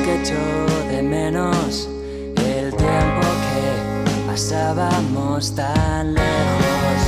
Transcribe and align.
que 0.00 0.22
echo 0.22 0.66
de 0.88 1.02
menos 1.02 1.86
el 2.36 2.74
tiempo 2.74 3.20
que 3.50 4.26
pasábamos 4.26 5.54
tan 5.54 6.14
lejos. 6.14 7.02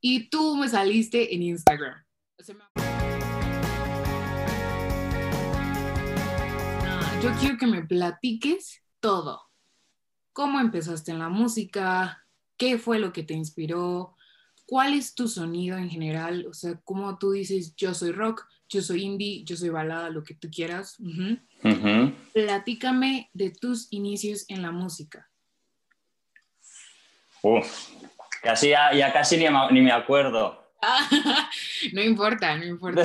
Y 0.00 0.28
tú 0.30 0.56
me 0.56 0.68
saliste 0.68 1.34
en 1.34 1.42
Instagram. 1.42 2.04
Ah, 6.84 7.20
yo 7.22 7.32
quiero 7.40 7.58
que 7.58 7.66
me 7.66 7.82
platiques 7.82 8.80
todo. 9.00 9.40
¿Cómo 10.32 10.60
empezaste 10.60 11.10
en 11.10 11.18
la 11.18 11.30
música? 11.30 12.24
¿Qué 12.56 12.78
fue 12.78 13.00
lo 13.00 13.12
que 13.12 13.24
te 13.24 13.34
inspiró? 13.34 14.14
¿Cuál 14.66 14.94
es 14.94 15.14
tu 15.14 15.26
sonido 15.26 15.76
en 15.78 15.90
general? 15.90 16.46
O 16.46 16.54
sea, 16.54 16.80
¿cómo 16.84 17.18
tú 17.18 17.32
dices, 17.32 17.74
yo 17.76 17.92
soy 17.92 18.12
rock, 18.12 18.46
yo 18.72 18.80
soy 18.82 19.02
indie, 19.02 19.44
yo 19.44 19.56
soy 19.56 19.68
balada, 19.68 20.08
lo 20.10 20.24
que 20.24 20.34
tú 20.34 20.48
quieras? 20.50 20.98
Ujú. 20.98 21.38
Ujú. 21.64 22.14
Platícame 22.32 23.28
de 23.34 23.50
tus 23.50 23.86
inicios 23.92 24.44
en 24.48 24.62
la 24.62 24.70
música. 24.70 25.28
Uf, 27.42 27.88
casi 28.42 28.70
ya, 28.70 28.92
ya 28.94 29.12
casi 29.12 29.36
ni 29.36 29.48
me, 29.48 29.70
ni 29.72 29.80
me 29.80 29.92
acuerdo. 29.92 30.72
no 31.92 32.02
importa, 32.02 32.56
no 32.56 32.64
importa. 32.64 33.02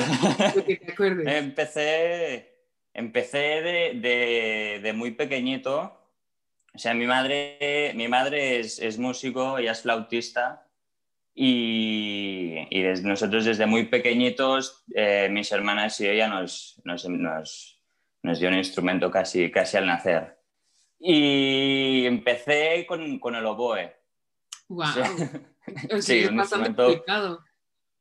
Lo 0.56 0.64
que 0.66 0.78
te 0.78 0.92
acuerdes. 0.92 1.28
Empecé, 1.36 2.56
empecé 2.94 3.38
de, 3.38 3.92
de- 4.00 4.80
de 4.82 4.94
muy 4.94 5.12
pequeñito. 5.12 5.94
O 6.74 6.80
sea, 6.80 6.94
mi 6.94 7.06
madre, 7.08 7.92
mi 7.96 8.08
madre 8.08 8.60
es, 8.60 8.78
es 8.80 8.98
músico, 9.00 9.58
ella 9.58 9.72
es 9.72 9.82
flautista. 9.82 10.67
Y, 11.40 12.66
y 12.72 12.82
des- 12.82 13.04
nosotros 13.04 13.46
desde 13.46 13.68
muy 13.68 13.84
pequeñitos, 13.86 14.84
eh, 14.96 15.30
mis 15.32 15.52
hermanas 15.52 16.02
y 16.02 16.08
ella 16.10 16.28
nos, 16.28 16.82
nos, 16.84 17.08
nos, 17.08 17.80
nos 18.24 18.40
dio 18.40 18.50
un 18.50 18.56
instrumento 18.56 19.12
casi, 19.12 19.52
casi 19.52 19.78
al 19.78 19.86
nacer. 19.86 20.40
Y 21.00 22.08
empecé 22.08 22.88
con, 22.88 23.20
con 23.20 23.36
el 23.36 23.46
oboe. 23.46 23.96
Wow. 24.70 24.88
Sí. 24.94 25.02
O 25.68 25.90
sea, 25.90 26.02
Sí, 26.02 26.20
es 26.20 26.30
un 26.30 26.38
bastante 26.38 26.74
complicado. 26.74 27.44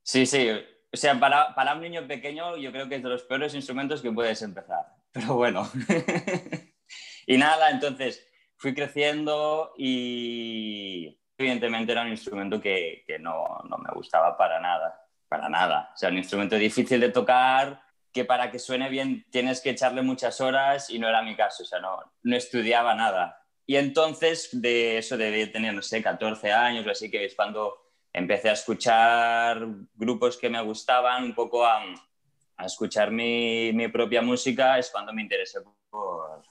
Sí, 0.03 0.25
sí. 0.25 0.49
O 0.93 0.97
sea, 0.97 1.19
para, 1.19 1.53
para 1.55 1.75
un 1.75 1.81
niño 1.83 2.07
pequeño 2.07 2.57
yo 2.57 2.71
creo 2.71 2.89
que 2.89 2.95
es 2.95 3.03
de 3.03 3.09
los 3.09 3.25
peores 3.25 3.55
instrumentos 3.55 4.01
que 4.01 4.13
puedes 4.13 4.41
empezar. 4.41 4.87
Pero 5.13 5.35
bueno. 5.35 5.69
y 7.27 7.37
nada, 7.39 7.71
entonces 7.71 8.25
fui 8.57 8.73
creciendo 8.73 9.73
y 9.77 11.19
evidentemente 11.39 11.93
era 11.93 12.03
un 12.03 12.09
instrumento 12.09 12.61
que, 12.61 13.05
que 13.07 13.19
no, 13.19 13.61
no 13.69 13.79
me 13.79 13.91
gustaba 13.95 14.37
para 14.37 14.61
nada. 14.61 15.01
Para 15.29 15.49
nada. 15.49 15.91
O 15.95 15.97
sea, 15.97 16.09
un 16.09 16.19
instrumento 16.19 16.57
difícil 16.57 17.01
de 17.01 17.11
tocar 17.11 17.83
que 18.13 18.25
para 18.25 18.51
que 18.51 18.59
suene 18.59 18.89
bien 18.89 19.27
tienes 19.31 19.61
que 19.61 19.71
echarle 19.71 20.01
muchas 20.03 20.41
horas 20.41 20.89
y 20.89 20.99
no 20.99 21.09
era 21.09 21.23
mi 21.23 21.37
caso. 21.37 21.65
O 21.65 21.67
sea, 21.67 21.81
no, 21.81 21.99
no 22.23 22.37
estudiaba 22.37 22.95
nada. 22.95 23.43
Y 23.67 23.77
entonces 23.77 24.49
de 24.53 24.99
eso 24.99 25.17
debí 25.17 25.51
tener, 25.51 25.75
no 25.75 25.83
sé, 25.83 26.03
14 26.03 26.53
años 26.53 26.87
o 26.87 26.91
así, 26.91 27.11
que 27.11 27.25
es 27.25 27.35
cuando 27.35 27.77
empecé 28.13 28.49
a 28.49 28.53
escuchar 28.53 29.67
grupos 29.95 30.37
que 30.37 30.49
me 30.49 30.63
gustaban, 30.63 31.25
un 31.25 31.35
poco 31.35 31.67
a, 31.67 31.83
a 32.57 32.65
escuchar 32.65 33.11
mi, 33.11 33.73
mi 33.75 33.89
propia 33.89 34.23
música, 34.23 34.79
es 34.79 34.91
cuando 34.91 35.13
me 35.13 35.23
interesé 35.23 35.61
por, 35.91 36.43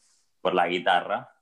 por 0.41 0.53
la 0.53 0.67
guitarra. 0.67 1.34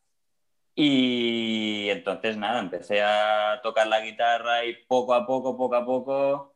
Y 0.76 1.90
entonces 1.90 2.36
nada, 2.38 2.60
empecé 2.60 3.02
a 3.02 3.60
tocar 3.62 3.88
la 3.88 4.02
guitarra 4.02 4.66
y 4.66 4.76
poco 4.88 5.14
a 5.14 5.26
poco, 5.26 5.56
poco 5.56 5.76
a 5.76 5.86
poco 5.86 6.54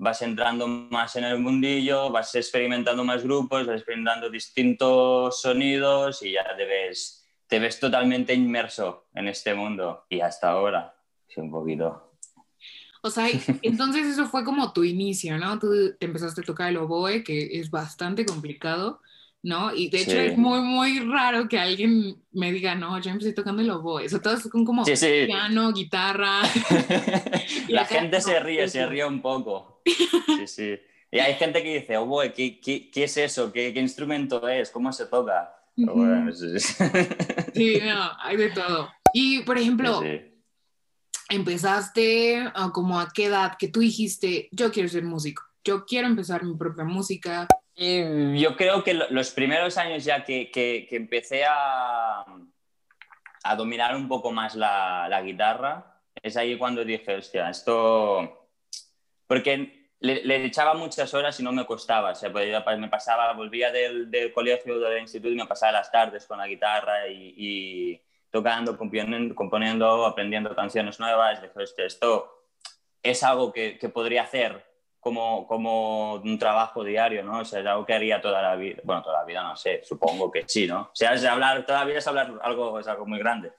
vas 0.00 0.22
entrando 0.22 0.66
más 0.66 1.14
en 1.16 1.24
el 1.24 1.38
mundillo, 1.38 2.10
vas 2.10 2.34
experimentando 2.34 3.04
más 3.04 3.22
grupos, 3.22 3.66
vas 3.66 3.76
experimentando 3.76 4.30
distintos 4.30 5.42
sonidos 5.42 6.22
y 6.22 6.32
ya 6.32 6.56
te 6.56 6.64
ves, 6.64 7.26
te 7.46 7.58
ves 7.58 7.78
totalmente 7.78 8.32
inmerso 8.32 9.08
en 9.14 9.28
este 9.28 9.54
mundo. 9.54 10.06
Y 10.08 10.20
hasta 10.20 10.50
ahora, 10.50 10.96
sí, 11.28 11.40
un 11.40 11.50
poquito. 11.50 12.14
O 13.02 13.10
sea, 13.10 13.28
entonces 13.62 14.06
eso 14.06 14.26
fue 14.26 14.42
como 14.42 14.72
tu 14.72 14.84
inicio, 14.84 15.36
¿no? 15.36 15.58
Tú 15.58 15.94
te 15.98 16.06
empezaste 16.06 16.40
a 16.40 16.44
tocar 16.44 16.70
el 16.70 16.78
oboe, 16.78 17.22
que 17.22 17.60
es 17.60 17.70
bastante 17.70 18.24
complicado, 18.24 19.02
¿no? 19.42 19.74
Y 19.74 19.88
de 19.88 20.00
hecho 20.02 20.10
Sí. 20.12 20.16
es 20.18 20.36
muy, 20.38 20.60
muy 20.60 21.00
raro 21.00 21.48
que 21.48 21.58
alguien 21.58 22.22
me 22.32 22.52
diga, 22.52 22.74
no, 22.74 23.00
yo 23.00 23.10
empecé 23.10 23.32
tocando 23.32 23.62
el 23.62 23.70
oboe. 23.70 24.04
Eso 24.04 24.20
todos 24.20 24.42
son 24.42 24.64
como 24.64 24.84
Sí, 24.84 24.96
sí. 24.96 25.24
piano, 25.26 25.72
guitarra. 25.72 26.42
La 27.68 27.84
gente 27.86 28.18
no, 28.18 28.22
se 28.22 28.40
ríe, 28.40 28.68
se 28.68 28.86
ríe 28.86 29.04
un 29.06 29.20
poco. 29.22 29.82
Sí, 30.40 30.46
sí. 30.46 30.78
Y 31.12 31.18
hay 31.18 31.34
gente 31.34 31.62
que 31.62 31.80
dice, 31.80 31.96
oh, 31.96 32.06
boy, 32.06 32.32
¿qué, 32.32 32.60
qué, 32.60 32.90
qué 32.90 33.04
es 33.04 33.16
eso? 33.16 33.52
¿Qué, 33.52 33.72
¿Qué 33.74 33.80
instrumento 33.80 34.46
es? 34.48 34.70
¿Cómo 34.70 34.92
se 34.92 35.06
toca? 35.06 35.52
Bueno, 35.76 36.30
es- 36.30 36.40
es- 36.42 36.76
Sí, 37.54 37.78
no, 37.84 38.10
hay 38.22 38.36
de 38.36 38.50
todo. 38.50 38.88
Y, 39.12 39.40
por 39.40 39.58
ejemplo, 39.58 40.00
empezaste 41.28 42.38
ah, 42.54 42.70
como 42.72 42.98
a 43.00 43.10
qué 43.12 43.26
edad 43.26 43.56
que 43.58 43.68
tú 43.68 43.80
dijiste, 43.80 44.48
yo 44.52 44.70
quiero 44.70 44.88
ser 44.88 45.04
músico, 45.04 45.42
yo 45.64 45.84
quiero 45.84 46.06
empezar 46.06 46.44
mi 46.44 46.54
propia 46.56 46.84
música. 46.84 47.46
Y 47.82 48.38
yo 48.38 48.56
creo 48.58 48.84
que 48.84 48.92
lo- 48.92 49.08
los 49.08 49.30
primeros 49.30 49.78
años 49.78 50.04
ya 50.04 50.22
que, 50.22 50.50
que- 50.50 50.86
que 50.86 50.96
empecé 50.96 51.46
a, 51.48 52.26
a 53.42 53.56
dominar 53.56 53.96
un 53.96 54.06
poco 54.06 54.32
más 54.32 54.54
la, 54.54 55.06
la 55.08 55.22
guitarra, 55.22 55.98
es 56.22 56.36
ahí 56.36 56.58
cuando 56.58 56.84
dije, 56.84 57.16
hostia, 57.16 57.48
esto... 57.48 58.48
Porque 59.26 59.88
le, 60.00 60.22
le 60.26 60.44
echaba 60.44 60.74
muchas 60.74 61.14
horas 61.14 61.40
y 61.40 61.42
no 61.42 61.52
me 61.52 61.64
costaba. 61.64 62.10
O 62.10 62.14
sea, 62.14 62.30
pues 62.30 62.78
me 62.78 62.88
pasaba, 62.88 63.32
volvía 63.32 63.72
del, 63.72 64.10
del 64.10 64.30
colegio, 64.34 64.78
del 64.78 65.00
instituto 65.00 65.32
y 65.32 65.36
me 65.36 65.46
pasaba 65.46 65.72
las 65.72 65.90
tardes 65.90 66.26
con 66.26 66.36
la 66.36 66.46
guitarra 66.48 67.08
y, 67.08 67.32
y 67.34 68.02
tocando, 68.30 68.76
componiendo, 68.76 69.34
componiendo, 69.34 70.04
aprendiendo 70.04 70.54
canciones 70.54 71.00
nuevas. 71.00 71.40
Dije, 71.40 71.54
hostia, 71.62 71.86
esto 71.86 72.44
es 73.02 73.22
algo 73.22 73.54
que, 73.54 73.78
que 73.78 73.88
podría 73.88 74.24
hacer 74.24 74.69
como, 75.00 75.46
como 75.46 76.14
un 76.16 76.38
trabajo 76.38 76.84
diario, 76.84 77.24
¿no? 77.24 77.40
O 77.40 77.44
sea, 77.44 77.60
es 77.60 77.66
algo 77.66 77.86
que 77.86 77.94
haría 77.94 78.20
toda 78.20 78.42
la 78.42 78.54
vida. 78.54 78.80
Bueno, 78.84 79.02
toda 79.02 79.20
la 79.20 79.24
vida 79.24 79.42
no 79.42 79.56
sé, 79.56 79.80
supongo 79.82 80.30
que 80.30 80.44
sí, 80.46 80.66
¿no? 80.66 80.82
O 80.82 80.90
sea, 80.94 81.14
es 81.14 81.24
hablar, 81.24 81.64
toda 81.64 81.80
la 81.80 81.84
vida 81.86 81.98
es 81.98 82.06
hablar 82.06 82.38
algo, 82.42 82.78
es 82.78 82.86
algo 82.86 83.06
muy 83.06 83.18
grande. 83.18 83.52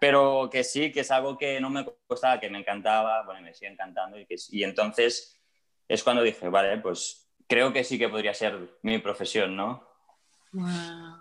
Pero 0.00 0.48
que 0.50 0.64
sí, 0.64 0.90
que 0.90 1.00
es 1.00 1.10
algo 1.10 1.36
que 1.36 1.60
no 1.60 1.68
me 1.70 1.84
costaba, 2.06 2.40
que 2.40 2.48
me 2.48 2.58
encantaba, 2.58 3.22
bueno, 3.24 3.42
me 3.42 3.54
sigue 3.54 3.70
encantando. 3.70 4.18
Y, 4.18 4.24
que, 4.26 4.36
y 4.50 4.64
entonces 4.64 5.38
es 5.86 6.02
cuando 6.02 6.22
dije, 6.22 6.48
vale, 6.48 6.78
pues 6.78 7.30
creo 7.46 7.72
que 7.72 7.84
sí 7.84 7.98
que 7.98 8.08
podría 8.08 8.32
ser 8.32 8.78
mi 8.82 8.98
profesión, 8.98 9.54
¿no? 9.56 9.86
Wow. 10.52 11.20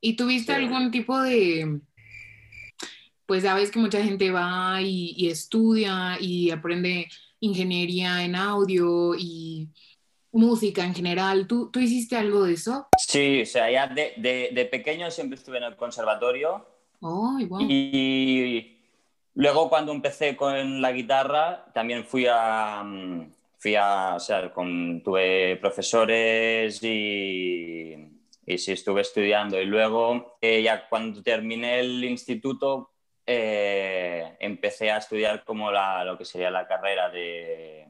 ¿Y 0.00 0.16
tuviste 0.16 0.52
Sí. 0.54 0.58
algún 0.62 0.90
tipo 0.90 1.20
de, 1.20 1.80
pues 3.26 3.44
sabes 3.44 3.70
que 3.70 3.78
mucha 3.78 4.02
gente 4.02 4.32
va 4.32 4.82
y, 4.82 5.14
y 5.16 5.28
estudia 5.28 6.16
y 6.18 6.50
aprende 6.50 7.08
ingeniería 7.40 8.24
en 8.24 8.36
audio 8.36 9.14
y 9.16 9.68
música 10.32 10.84
en 10.84 10.94
general? 10.94 11.46
¿Tú, 11.46 11.70
¿Tú 11.70 11.80
hiciste 11.80 12.16
algo 12.16 12.44
de 12.44 12.54
eso? 12.54 12.88
Sí, 12.98 13.42
o 13.42 13.46
sea, 13.46 13.70
ya 13.70 13.86
de, 13.88 14.12
de, 14.16 14.50
de 14.54 14.64
pequeño 14.66 15.10
siempre 15.10 15.36
estuve 15.36 15.58
en 15.58 15.64
el 15.64 15.76
conservatorio 15.76 16.66
Ay, 17.02 17.46
wow. 17.46 17.60
Y 17.62 18.76
luego 19.34 19.68
cuando 19.68 19.92
empecé 19.92 20.36
con 20.36 20.82
la 20.82 20.92
guitarra, 20.92 21.66
también 21.72 22.04
fui 22.04 22.26
a, 22.30 22.82
mm, 22.84 23.32
fui 23.58 23.74
a, 23.74 24.14
o 24.16 24.20
sea, 24.20 24.52
con, 24.52 25.02
tuve 25.02 25.56
profesores 25.56 26.82
y, 26.82 27.94
y 28.46 28.58
sí 28.58 28.72
estuve 28.72 29.00
estudiando. 29.00 29.60
Y 29.60 29.64
luego, 29.64 30.36
eh, 30.40 30.62
ya 30.62 30.88
cuando 30.88 31.22
terminé 31.22 31.80
el 31.80 32.04
instituto, 32.04 32.89
eh, 33.32 34.36
empecé 34.40 34.90
a 34.90 34.98
estudiar 34.98 35.44
como 35.44 35.70
la, 35.70 36.04
lo 36.04 36.18
que 36.18 36.24
sería 36.24 36.50
la 36.50 36.66
carrera 36.66 37.08
de, 37.10 37.86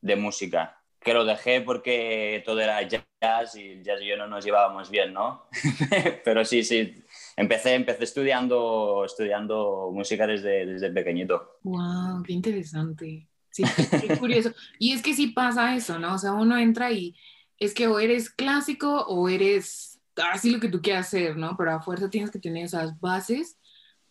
de 0.00 0.16
música. 0.16 0.78
Que 1.00 1.14
lo 1.14 1.24
dejé 1.24 1.62
porque 1.62 2.42
todo 2.44 2.60
era 2.60 2.80
jazz 2.82 3.56
y 3.56 3.82
jazz 3.82 4.02
y 4.02 4.06
yo 4.06 4.16
no 4.16 4.26
nos 4.26 4.44
llevábamos 4.44 4.90
bien, 4.90 5.12
¿no? 5.12 5.48
Pero 6.24 6.44
sí, 6.44 6.62
sí, 6.62 7.02
empecé, 7.36 7.74
empecé 7.74 8.04
estudiando, 8.04 9.04
estudiando 9.04 9.90
música 9.92 10.26
desde, 10.26 10.66
desde 10.66 10.90
pequeñito. 10.90 11.58
Wow, 11.62 12.22
qué 12.22 12.34
interesante. 12.34 13.26
Sí, 13.50 13.64
qué 14.06 14.18
curioso. 14.18 14.52
Y 14.78 14.92
es 14.92 15.02
que 15.02 15.14
sí 15.14 15.28
pasa 15.28 15.74
eso, 15.74 15.98
¿no? 15.98 16.14
O 16.14 16.18
sea, 16.18 16.32
uno 16.32 16.58
entra 16.58 16.92
y 16.92 17.16
es 17.58 17.74
que 17.74 17.86
o 17.86 17.98
eres 17.98 18.30
clásico 18.30 19.06
o 19.06 19.28
eres 19.28 20.00
así 20.16 20.50
lo 20.50 20.60
que 20.60 20.68
tú 20.68 20.82
quieras 20.82 21.08
hacer, 21.08 21.36
¿no? 21.36 21.56
Pero 21.56 21.72
a 21.72 21.82
fuerza 21.82 22.10
tienes 22.10 22.30
que 22.30 22.38
tener 22.38 22.64
esas 22.64 23.00
bases 23.00 23.58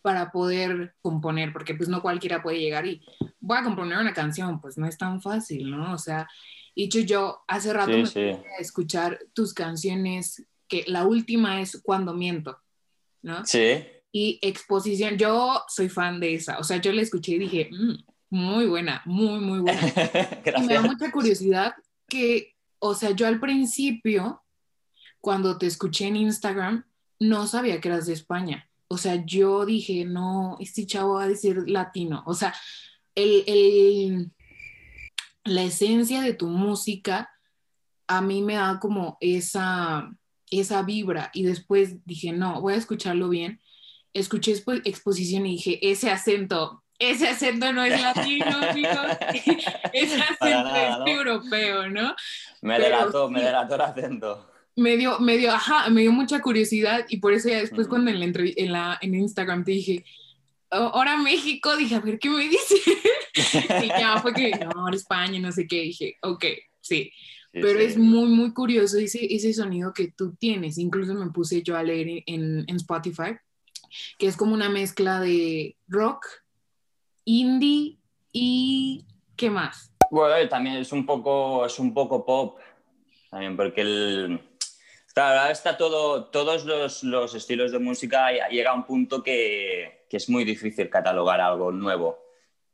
para 0.02 0.32
poder 0.32 0.94
componer, 1.00 1.52
porque 1.52 1.74
pues 1.74 1.88
no 1.88 2.02
cualquiera 2.02 2.42
puede 2.42 2.58
llegar 2.58 2.86
y 2.86 3.00
voy 3.40 3.58
a 3.58 3.62
componer 3.62 3.98
una 3.98 4.12
canción, 4.12 4.60
pues 4.60 4.76
no 4.76 4.86
es 4.86 4.98
tan 4.98 5.22
fácil, 5.22 5.70
¿no? 5.70 5.92
O 5.94 5.98
sea, 5.98 6.28
dicho 6.74 6.98
yo, 7.00 7.42
hace 7.46 7.72
rato 7.72 7.92
Sí, 7.92 7.98
me 7.98 8.06
sí. 8.06 8.20
a 8.20 8.60
escuchar 8.60 9.18
tus 9.32 9.54
canciones, 9.54 10.44
que 10.68 10.84
la 10.88 11.04
última 11.04 11.60
es 11.60 11.80
Cuando 11.82 12.14
Miento, 12.14 12.58
¿no? 13.22 13.44
Sí, 13.46 13.84
y 14.10 14.38
exposición. 14.42 15.16
Yo 15.16 15.62
soy 15.68 15.88
fan 15.88 16.20
de 16.20 16.34
esa. 16.34 16.58
O 16.58 16.64
sea, 16.64 16.76
yo 16.78 16.92
la 16.92 17.00
escuché 17.00 17.32
y 17.32 17.38
dije, 17.38 17.70
"Mm, 17.72 17.94
muy 18.30 18.66
buena, 18.66 19.02
muy, 19.06 19.38
muy 19.40 19.60
buena. 19.60 19.80
Y 20.58 20.62
me 20.62 20.74
da 20.74 20.82
mucha 20.82 21.10
curiosidad 21.10 21.74
que, 22.08 22.54
o 22.78 22.94
sea, 22.94 23.10
yo 23.12 23.26
al 23.26 23.40
principio 23.40 24.42
cuando 25.20 25.56
te 25.56 25.66
escuché 25.66 26.08
en 26.08 26.16
Instagram, 26.16 26.84
no 27.20 27.46
sabía 27.46 27.80
que 27.80 27.88
eras 27.88 28.06
de 28.06 28.12
España. 28.14 28.68
O 28.92 28.98
sea, 28.98 29.24
yo 29.24 29.64
dije, 29.64 30.04
no, 30.04 30.58
este 30.60 30.84
chavo 30.84 31.14
va 31.14 31.24
a 31.24 31.28
decir 31.28 31.64
latino. 31.66 32.22
O 32.26 32.34
sea, 32.34 32.54
el, 33.14 33.42
el, 33.46 34.30
la 35.44 35.62
esencia 35.62 36.20
de 36.20 36.34
tu 36.34 36.48
música 36.48 37.30
a 38.06 38.20
mí 38.20 38.42
me 38.42 38.56
da 38.56 38.78
como 38.80 39.16
esa, 39.22 40.12
esa 40.50 40.82
vibra. 40.82 41.30
Y 41.32 41.44
después 41.44 42.04
dije, 42.04 42.32
no, 42.32 42.60
voy 42.60 42.74
a 42.74 42.76
escucharlo 42.76 43.30
bien. 43.30 43.62
Escuché 44.12 44.52
exposición 44.84 45.46
y 45.46 45.52
dije, 45.52 45.78
ese 45.90 46.10
acento, 46.10 46.84
ese 46.98 47.30
acento 47.30 47.72
no 47.72 47.82
es 47.84 47.98
latino, 47.98 48.60
ese 49.94 50.20
acento 50.20 50.76
es 50.76 51.16
europeo, 51.16 51.88
¿no? 51.88 52.14
Me 52.60 52.78
delató, 52.78 53.30
me 53.30 53.42
delató 53.42 53.76
el 53.76 53.80
acento 53.80 54.51
me 54.76 54.96
dio, 54.96 55.18
me 55.20 55.36
dio, 55.36 55.52
ajá, 55.52 55.90
me 55.90 56.02
dio 56.02 56.12
mucha 56.12 56.40
curiosidad 56.40 57.04
y 57.08 57.18
por 57.18 57.32
eso 57.32 57.48
ya 57.48 57.58
después 57.58 57.88
cuando 57.88 58.10
en, 58.10 58.20
la 58.20 58.26
en, 58.26 58.72
la, 58.72 58.98
en 59.00 59.14
Instagram 59.14 59.64
te 59.64 59.72
dije, 59.72 60.04
ahora 60.70 61.16
México, 61.16 61.76
dije, 61.76 61.94
a 61.94 62.00
ver 62.00 62.18
qué 62.18 62.30
me 62.30 62.48
dice. 62.48 62.76
y 63.84 63.88
ya 63.88 64.18
fue 64.20 64.32
que, 64.32 64.50
no, 64.50 64.70
ahora 64.74 64.96
España, 64.96 65.38
no 65.40 65.52
sé 65.52 65.66
qué, 65.66 65.82
dije, 65.82 66.16
ok, 66.22 66.44
sí. 66.80 67.10
Pero 67.52 67.80
es 67.80 67.98
muy, 67.98 68.30
muy 68.30 68.54
curioso 68.54 68.96
ese, 68.98 69.26
ese 69.28 69.52
sonido 69.52 69.92
que 69.92 70.10
tú 70.10 70.34
tienes. 70.36 70.78
Incluso 70.78 71.12
me 71.12 71.30
puse 71.30 71.62
yo 71.62 71.76
a 71.76 71.82
leer 71.82 72.22
en, 72.24 72.64
en 72.66 72.76
Spotify, 72.76 73.36
que 74.16 74.26
es 74.26 74.38
como 74.38 74.54
una 74.54 74.70
mezcla 74.70 75.20
de 75.20 75.76
rock, 75.86 76.26
indie 77.26 77.98
y 78.32 79.04
¿qué 79.36 79.50
más? 79.50 79.92
Bueno, 80.10 80.48
también 80.48 80.76
es 80.76 80.92
un 80.92 81.04
poco, 81.04 81.66
es 81.66 81.78
un 81.78 81.92
poco 81.92 82.24
pop, 82.24 82.58
también 83.30 83.54
porque 83.54 83.82
el, 83.82 84.40
Claro, 85.14 85.50
está 85.50 85.76
todo, 85.76 86.26
todos 86.26 86.64
los, 86.64 87.02
los, 87.02 87.34
estilos 87.34 87.70
de 87.70 87.78
música 87.78 88.30
llega 88.48 88.70
a 88.70 88.74
un 88.74 88.84
punto 88.84 89.22
que, 89.22 90.06
que 90.08 90.16
es 90.16 90.28
muy 90.30 90.44
difícil 90.44 90.88
catalogar 90.88 91.40
algo 91.40 91.70
nuevo. 91.70 92.18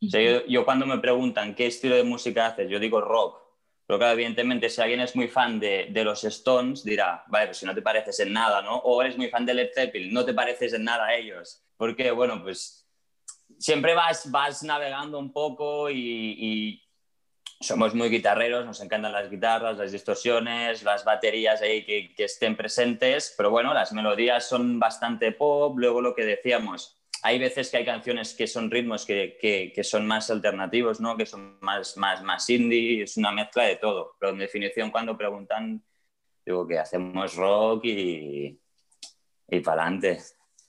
yo, 0.00 0.64
cuando 0.64 0.86
me 0.86 0.98
preguntan 0.98 1.54
qué 1.54 1.66
estilo 1.66 1.96
de 1.96 2.04
música 2.04 2.46
haces, 2.46 2.70
yo 2.70 2.78
digo 2.78 3.00
rock. 3.00 3.42
Pero 3.86 3.98
claro, 3.98 4.12
evidentemente, 4.12 4.68
si 4.68 4.80
alguien 4.80 5.00
es 5.00 5.16
muy 5.16 5.28
fan 5.28 5.58
de, 5.58 5.88
de, 5.90 6.04
los 6.04 6.22
Stones, 6.22 6.84
dirá, 6.84 7.24
vale, 7.28 7.46
pues 7.46 7.56
si 7.56 7.66
no 7.66 7.74
te 7.74 7.82
pareces 7.82 8.20
en 8.20 8.34
nada, 8.34 8.60
¿no? 8.60 8.76
O 8.76 9.00
eres 9.00 9.16
muy 9.16 9.30
fan 9.30 9.46
de 9.46 9.54
Led 9.54 9.70
Zeppelin, 9.74 10.12
no 10.12 10.24
te 10.24 10.34
pareces 10.34 10.74
en 10.74 10.84
nada 10.84 11.06
a 11.06 11.14
ellos. 11.16 11.64
Porque, 11.76 12.10
bueno, 12.10 12.42
pues 12.42 12.86
siempre 13.58 13.94
vas, 13.94 14.30
vas 14.30 14.62
navegando 14.62 15.18
un 15.18 15.32
poco 15.32 15.90
y 15.90 16.87
somos 17.60 17.94
muy 17.94 18.08
guitarreros, 18.08 18.64
nos 18.64 18.80
encantan 18.80 19.12
las 19.12 19.30
guitarras, 19.30 19.76
las 19.76 19.92
distorsiones, 19.92 20.82
las 20.82 21.04
baterías 21.04 21.60
ahí 21.60 21.84
que, 21.84 22.24
estén 22.24 22.56
presentes, 22.56 23.34
pero 23.36 23.50
bueno, 23.50 23.74
las 23.74 23.92
melodías 23.92 24.48
son 24.48 24.78
bastante 24.78 25.32
pop, 25.32 25.76
luego 25.76 26.00
lo 26.00 26.14
que 26.14 26.24
decíamos, 26.24 26.98
hay 27.22 27.38
veces 27.38 27.70
que 27.70 27.78
hay 27.78 27.84
canciones 27.84 28.34
que 28.34 28.46
son 28.46 28.70
ritmos 28.70 29.04
que, 29.04 29.72
son 29.82 30.06
más 30.06 30.30
alternativos, 30.30 31.00
¿no? 31.00 31.16
que 31.16 31.26
son 31.26 31.58
más, 31.60 31.96
más, 31.96 32.22
más 32.22 32.48
indie, 32.48 33.02
es 33.02 33.16
una 33.16 33.32
mezcla 33.32 33.64
de 33.64 33.76
todo, 33.76 34.14
pero 34.20 34.32
en 34.32 34.38
definición 34.38 34.90
cuando 34.90 35.18
preguntan, 35.18 35.82
digo 36.46 36.66
que 36.66 36.78
hacemos 36.78 37.34
rock 37.34 37.84
y, 37.86 38.60
y 39.48 39.60
para 39.60 39.82
adelante. 39.82 40.20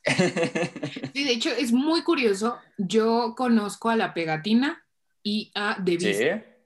Sí, 1.13 1.23
de 1.25 1.33
hecho 1.33 1.49
es 1.49 1.71
muy 1.71 2.03
curioso, 2.03 2.57
yo 2.77 3.35
conozco 3.35 3.89
a 3.89 3.95
La 3.95 4.13
Pegatina 4.13 4.83
y 5.21 5.51
a 5.53 5.77
The 5.83 5.99
¿Sí? 5.99 6.58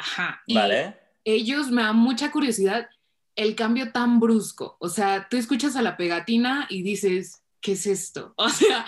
Ajá. 0.00 0.42
Y 0.46 0.54
vale. 0.54 0.96
ellos 1.24 1.70
me 1.70 1.82
dan 1.82 1.96
mucha 1.96 2.30
curiosidad 2.30 2.88
el 3.36 3.54
cambio 3.54 3.92
tan 3.92 4.20
brusco. 4.20 4.76
O 4.80 4.88
sea, 4.88 5.28
tú 5.30 5.36
escuchas 5.36 5.76
a 5.76 5.82
la 5.82 5.96
pegatina 5.96 6.66
y 6.68 6.82
dices, 6.82 7.42
¿qué 7.60 7.72
es 7.72 7.86
esto? 7.86 8.34
O 8.38 8.48
sea, 8.48 8.84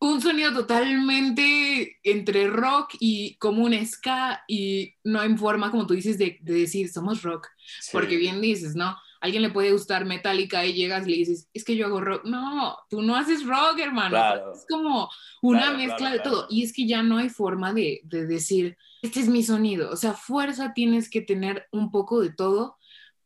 un 0.00 0.20
sonido 0.20 0.52
totalmente 0.52 1.98
entre 2.02 2.48
rock 2.48 2.94
y 3.00 3.36
como 3.36 3.64
un 3.64 3.86
ska 3.86 4.44
y 4.46 4.94
no 5.02 5.20
hay 5.20 5.34
forma, 5.36 5.70
como 5.70 5.86
tú 5.86 5.94
dices, 5.94 6.18
de, 6.18 6.38
decir, 6.42 6.90
somos 6.90 7.22
rock. 7.22 7.48
Porque 7.92 8.16
bien 8.16 8.40
dices, 8.40 8.74
¿no? 8.74 8.96
alguien 9.24 9.42
le 9.42 9.48
puede 9.48 9.72
gustar 9.72 10.04
Metallica 10.04 10.66
y 10.66 10.74
llegas 10.74 11.06
y 11.06 11.10
le 11.10 11.16
dices, 11.16 11.48
es 11.54 11.64
que 11.64 11.76
yo 11.76 11.86
hago 11.86 11.98
rock. 11.98 12.26
No, 12.26 12.76
tú 12.90 13.00
no 13.00 13.16
haces 13.16 13.46
rock, 13.46 13.78
hermano. 13.78 14.18
Es 14.52 14.66
como 14.68 15.08
una 15.40 15.72
mezcla 15.72 16.10
de 16.10 16.18
todo. 16.18 16.46
Y 16.50 16.62
es 16.62 16.74
que 16.74 16.86
ya 16.86 17.02
no 17.02 17.16
hay 17.16 17.30
forma 17.30 17.72
de, 17.72 18.02
de, 18.04 18.26
decir, 18.26 18.76
este 19.04 19.20
es 19.20 19.28
mi 19.28 19.42
sonido. 19.42 19.90
O 19.90 19.96
sea, 19.96 20.14
fuerza 20.14 20.72
tienes 20.72 21.10
que 21.10 21.20
tener 21.20 21.66
un 21.72 21.90
poco 21.90 22.22
de 22.22 22.30
todo 22.30 22.76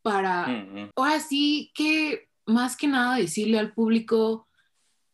para, 0.03 0.47
mm 0.49 0.91
ahora 0.97 1.21
sí 1.21 1.71
que 1.75 2.29
más 2.47 2.77
que 2.77 2.89
nada 2.89 3.17
decirle 3.17 3.59
al 3.59 3.75
público, 3.75 4.49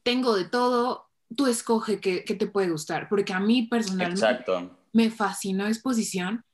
tengo 0.03 0.37
de 0.37 0.45
todo, 0.45 1.11
tú 1.37 1.47
escoge 1.47 2.01
qué, 2.01 2.23
te 2.23 2.47
puede 2.47 2.71
gustar. 2.71 3.09
Porque 3.09 3.33
a 3.33 3.41
mí 3.41 3.65
personalmente 3.65 4.71
me 4.93 5.11
fascinó 5.11 5.67
exposición, 5.67 6.45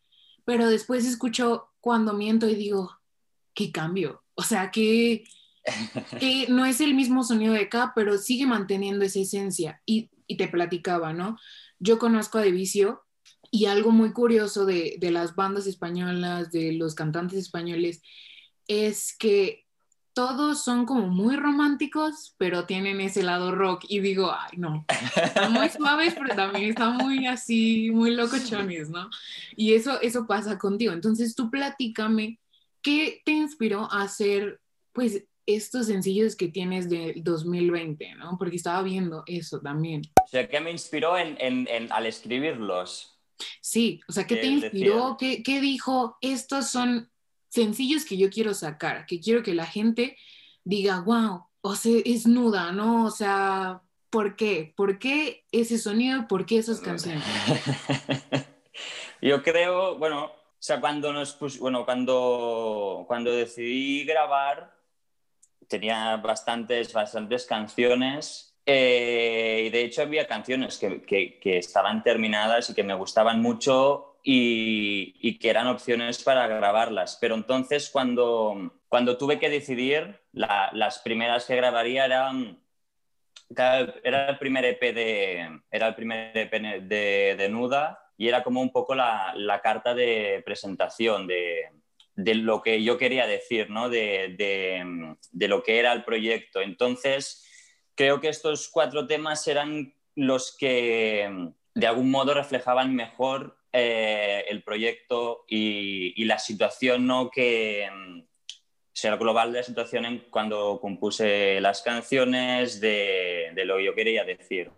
pero 0.44 0.68
después 0.68 1.06
escucho 1.06 1.68
cuando 1.80 2.14
miento 2.14 2.48
y 2.48 2.54
digo, 2.54 2.98
qué 3.54 3.70
cambio. 3.70 4.24
O 4.34 4.42
sea, 4.42 4.70
que, 4.70 5.24
no 6.48 6.64
es 6.64 6.80
el 6.80 6.94
mismo 6.94 7.22
sonido 7.22 7.52
de 7.52 7.62
acá, 7.62 7.92
pero 7.94 8.18
sigue 8.18 8.46
manteniendo 8.46 9.04
esa 9.04 9.20
esencia. 9.20 9.80
Y, 9.86 10.10
te 10.38 10.46
platicaba, 10.46 11.12
¿no? 11.12 11.36
Yo 11.80 11.98
conozco 11.98 12.38
a 12.38 12.42
Devicio 12.42 13.02
y 13.50 13.66
algo 13.66 13.90
muy 13.90 14.12
curioso 14.12 14.66
de, 14.66 14.98
las 15.00 15.34
bandas 15.34 15.66
españolas, 15.66 16.50
de 16.50 16.72
los 16.72 16.94
cantantes 16.94 17.38
españoles, 17.38 18.02
es 18.68 19.16
que 19.16 19.66
todos 20.12 20.64
son 20.64 20.86
como 20.86 21.06
muy 21.06 21.36
románticos, 21.36 22.34
pero 22.36 22.66
tienen 22.66 23.00
ese 23.00 23.22
lado 23.22 23.52
rock. 23.52 23.84
Y 23.88 24.00
digo, 24.00 24.32
ay, 24.32 24.58
no, 24.58 24.84
están 25.16 25.52
muy 25.52 25.68
suaves, 25.68 26.14
pero 26.14 26.34
también 26.34 26.70
están 26.70 26.96
muy 26.96 27.26
así, 27.26 27.90
muy 27.90 28.14
locochones, 28.14 28.90
¿no? 28.90 29.08
Y 29.56 29.74
eso, 29.74 30.00
eso 30.00 30.26
pasa 30.26 30.58
contigo. 30.58 30.92
Entonces 30.92 31.34
tú 31.34 31.50
platícame 31.50 32.38
¿qué 32.82 33.22
te 33.24 33.32
inspiró 33.32 33.88
a 33.90 34.02
hacer, 34.02 34.60
pues, 34.92 35.24
estos 35.46 35.86
sencillos 35.86 36.36
que 36.36 36.48
tienes 36.48 36.88
del 36.88 37.24
2020, 37.24 38.14
¿no? 38.14 38.36
Porque 38.38 38.56
estaba 38.56 38.82
viendo 38.82 39.24
eso 39.26 39.60
también. 39.60 40.02
O 40.24 40.28
sea, 40.28 40.48
¿qué 40.48 40.60
me 40.60 40.70
inspiró 40.70 41.14
al 41.14 42.06
escribirlos? 42.06 43.09
Sí, 43.60 44.00
o 44.08 44.12
sea, 44.12 44.26
¿qué 44.26 44.36
te 44.36 44.46
inspiró? 44.46 45.16
¿Qué, 45.18 45.42
¿Qué, 45.42 45.60
dijo? 45.60 46.16
Estos 46.20 46.70
son 46.70 47.10
sencillos 47.48 48.04
que 48.04 48.16
yo 48.16 48.30
quiero 48.30 48.54
sacar, 48.54 49.06
que 49.06 49.20
quiero 49.20 49.42
que 49.42 49.54
la 49.54 49.66
gente 49.66 50.16
diga, 50.64 51.00
wow, 51.00 51.46
o 51.62 51.74
sea, 51.74 52.00
es 52.04 52.26
nuda, 52.26 52.72
¿no? 52.72 53.04
O 53.04 53.10
sea, 53.10 53.82
¿por 54.08 54.36
qué? 54.36 54.72
¿Por 54.76 54.98
qué 54.98 55.44
ese 55.52 55.78
sonido? 55.78 56.26
¿Por 56.28 56.46
qué 56.46 56.58
esas 56.58 56.80
canciones? 56.80 57.24
yo 59.22 59.42
creo, 59.42 59.98
bueno, 59.98 60.26
o 60.26 60.62
sea, 60.62 60.80
cuando 60.80 61.12
nos 61.12 61.38
bueno, 61.58 61.84
cuando, 61.84 63.04
cuando 63.06 63.32
decidí 63.32 64.04
grabar, 64.04 64.74
tenía 65.68 66.16
bastantes, 66.16 66.92
bastantes 66.92 67.46
canciones 67.46 68.49
eh, 68.72 69.64
y 69.66 69.70
de 69.70 69.82
hecho 69.82 70.02
había 70.02 70.26
canciones 70.26 70.78
que, 70.78 71.02
que, 71.02 71.58
estaban 71.58 72.04
terminadas 72.04 72.70
y 72.70 72.74
que 72.74 72.84
me 72.84 72.94
gustaban 72.94 73.42
mucho 73.42 74.18
y, 74.22 75.14
y, 75.20 75.38
que 75.38 75.50
eran 75.50 75.66
opciones 75.66 76.22
para 76.22 76.46
grabarlas. 76.46 77.18
Pero 77.20 77.34
entonces 77.34 77.90
cuando, 77.90 78.72
cuando 78.88 79.18
tuve 79.18 79.40
que 79.40 79.50
decidir, 79.50 80.20
las 80.32 80.98
primeras 81.00 81.46
que 81.46 81.56
grabaría 81.56 82.04
eran... 82.04 82.60
Era 84.04 84.28
el 84.28 84.38
primer 84.38 84.64
EP 84.64 84.80
de, 84.94 85.60
era 85.72 85.88
el 85.88 85.94
primer 85.96 86.38
EP 86.38 86.52
de, 86.82 87.34
de 87.36 87.48
Nuda 87.48 88.00
y 88.16 88.28
era 88.28 88.44
como 88.44 88.60
un 88.60 88.70
poco 88.70 88.94
la, 88.94 89.32
la 89.34 89.60
carta 89.60 89.92
de 89.92 90.42
presentación 90.44 91.26
de, 91.26 91.70
de, 92.14 92.34
lo 92.34 92.62
que 92.62 92.84
yo 92.84 92.98
quería 92.98 93.26
decir, 93.26 93.70
¿no? 93.70 93.88
de, 93.88 94.36
de, 95.32 95.48
lo 95.48 95.62
que 95.62 95.78
era 95.78 95.92
el 95.94 96.04
proyecto. 96.04 96.60
Entonces, 96.60 97.49
creo 98.00 98.18
que 98.18 98.30
estos 98.30 98.70
cuatro 98.70 99.06
temas 99.06 99.46
eran 99.46 99.92
los 100.14 100.56
que 100.56 101.52
de 101.74 101.86
algún 101.86 102.10
modo 102.10 102.32
reflejaban 102.32 102.94
mejor 102.94 103.58
eh, 103.74 104.42
el 104.48 104.62
proyecto 104.62 105.44
y, 105.46 106.14
y, 106.16 106.24
la 106.24 106.38
situación 106.38 107.06
¿no? 107.06 107.30
que, 107.30 107.86
sea, 108.94 109.12
el 109.12 109.18
global 109.18 109.52
de 109.52 109.58
la 109.58 109.64
situación 109.64 110.06
en 110.06 110.18
cuando 110.30 110.78
compuse 110.80 111.60
las 111.60 111.82
canciones 111.82 112.80
de, 112.80 113.50
de, 113.54 113.64
lo 113.66 113.76
que 113.76 113.84
yo 113.84 113.94
quería 113.94 114.24
decir. 114.24 114.70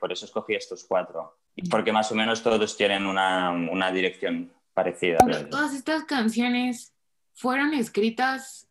Por 0.00 0.10
eso 0.10 0.24
escogí 0.24 0.56
estos 0.56 0.82
cuatro 0.82 1.38
porque 1.70 1.92
más 1.92 2.10
o 2.10 2.16
menos 2.16 2.42
todos 2.42 2.76
tienen 2.76 3.06
una, 3.06 3.52
una 3.52 3.92
dirección 3.92 4.52
parecida. 4.74 5.18
Todas 5.48 5.74
estas 5.74 6.02
canciones 6.06 6.92
fueron 7.34 7.72
escritas 7.72 8.68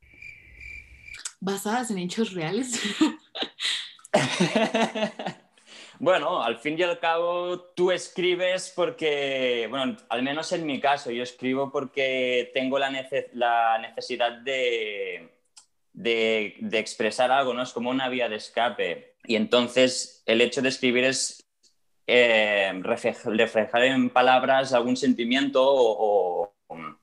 basadas 1.40 1.90
en 1.90 2.00
hechos 2.00 2.34
reales. 2.34 2.82
bueno, 6.00 6.42
al 6.42 6.58
fin 6.58 6.78
y 6.78 6.84
al 6.84 7.00
cabo 7.00 7.60
tú 7.76 7.92
escribes 7.92 8.72
porque, 8.76 9.68
bueno, 9.70 9.98
al 10.10 10.24
menos 10.24 10.52
en 10.52 10.66
mi 10.66 10.80
caso, 10.80 11.12
yo 11.12 11.24
escribo 11.24 11.72
porque 11.72 12.52
tengo 12.54 12.80
la, 12.80 12.90
necesidad 13.80 14.32
de, 14.42 15.34
expresar 16.74 17.32
algo, 17.32 17.54
¿no? 17.54 17.64
Es 17.64 17.74
como 17.74 17.90
una 17.90 18.10
vía 18.10 18.30
de 18.30 18.38
escape. 18.38 19.16
Y 19.26 19.36
entonces 19.36 20.24
el 20.26 20.42
hecho 20.42 20.62
de 20.62 20.70
escribir 20.70 21.04
es 21.04 21.44
eh, 22.06 22.72
reflejar 22.84 23.84
en 23.84 24.10
palabras 24.10 24.74
algún 24.74 24.96
sentimiento 24.96 25.64
o, 25.64 26.54
o, 26.68 26.98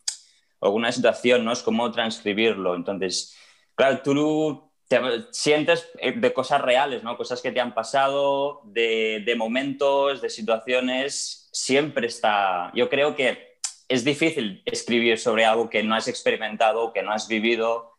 alguna 0.60 0.90
situación, 0.92 1.44
¿no? 1.44 1.52
Es 1.52 1.62
como 1.62 1.90
transcribirlo. 1.90 2.74
Entonces, 2.74 3.36
claro, 3.74 4.00
tú 4.02 4.63
te 4.88 5.00
sientes 5.30 5.88
eh, 5.98 6.12
de 6.12 6.32
cosas 6.32 6.60
reales, 6.60 7.02
¿no? 7.02 7.16
Cosas 7.16 7.40
que 7.40 7.52
te 7.52 7.60
han 7.60 7.74
pasado, 7.74 8.60
de, 8.64 9.22
de 9.24 9.34
momentos, 9.36 10.20
de 10.20 10.30
situaciones, 10.30 11.48
siempre 11.52 12.06
está... 12.06 12.70
Yo 12.74 12.88
creo 12.88 13.16
que 13.16 13.54
es 13.88 14.04
difícil 14.04 14.62
escribir 14.64 15.18
sobre 15.18 15.44
algo 15.44 15.70
que 15.70 15.82
no 15.82 15.94
has 15.94 16.08
experimentado, 16.08 16.92
que 16.92 17.02
no 17.02 17.12
has 17.12 17.28
vivido, 17.28 17.98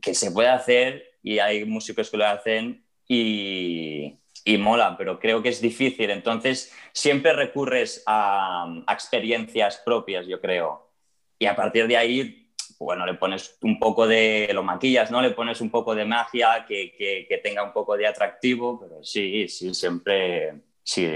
que 0.00 0.14
se 0.14 0.30
puede 0.30 0.48
hacer 0.48 1.18
y 1.22 1.38
hay 1.38 1.64
músicos 1.64 2.10
que 2.10 2.16
lo 2.16 2.26
hacen 2.26 2.84
y, 3.08 4.18
y, 4.44 4.58
mola, 4.58 4.96
pero 4.96 5.18
creo 5.18 5.42
que 5.42 5.48
es 5.48 5.60
difícil. 5.60 6.10
Entonces, 6.10 6.72
siempre 6.92 7.32
recurres 7.32 8.02
a, 8.06 8.82
a, 8.86 8.92
experiencias 8.92 9.82
propias, 9.84 10.26
yo 10.26 10.40
creo. 10.40 10.90
Y 11.38 11.46
a 11.46 11.56
partir 11.56 11.86
de 11.88 11.96
ahí, 11.96 12.45
bueno, 12.78 13.06
le 13.06 13.14
pones 13.14 13.56
un 13.62 13.78
poco 13.78 14.06
de, 14.06 14.50
lo 14.52 14.62
maquillas, 14.62 15.10
¿no? 15.10 15.22
Le 15.22 15.30
pones 15.30 15.60
un 15.60 15.70
poco 15.70 15.94
de 15.94 16.04
magia 16.04 16.64
que, 16.66 16.92
que, 16.96 17.26
que 17.28 17.38
tenga 17.38 17.62
un 17.62 17.72
poco 17.72 17.96
de 17.96 18.06
atractivo, 18.06 18.78
pero 18.80 19.02
sí, 19.02 19.48
sí, 19.48 19.74
siempre, 19.74 20.62
sí, 20.82 21.08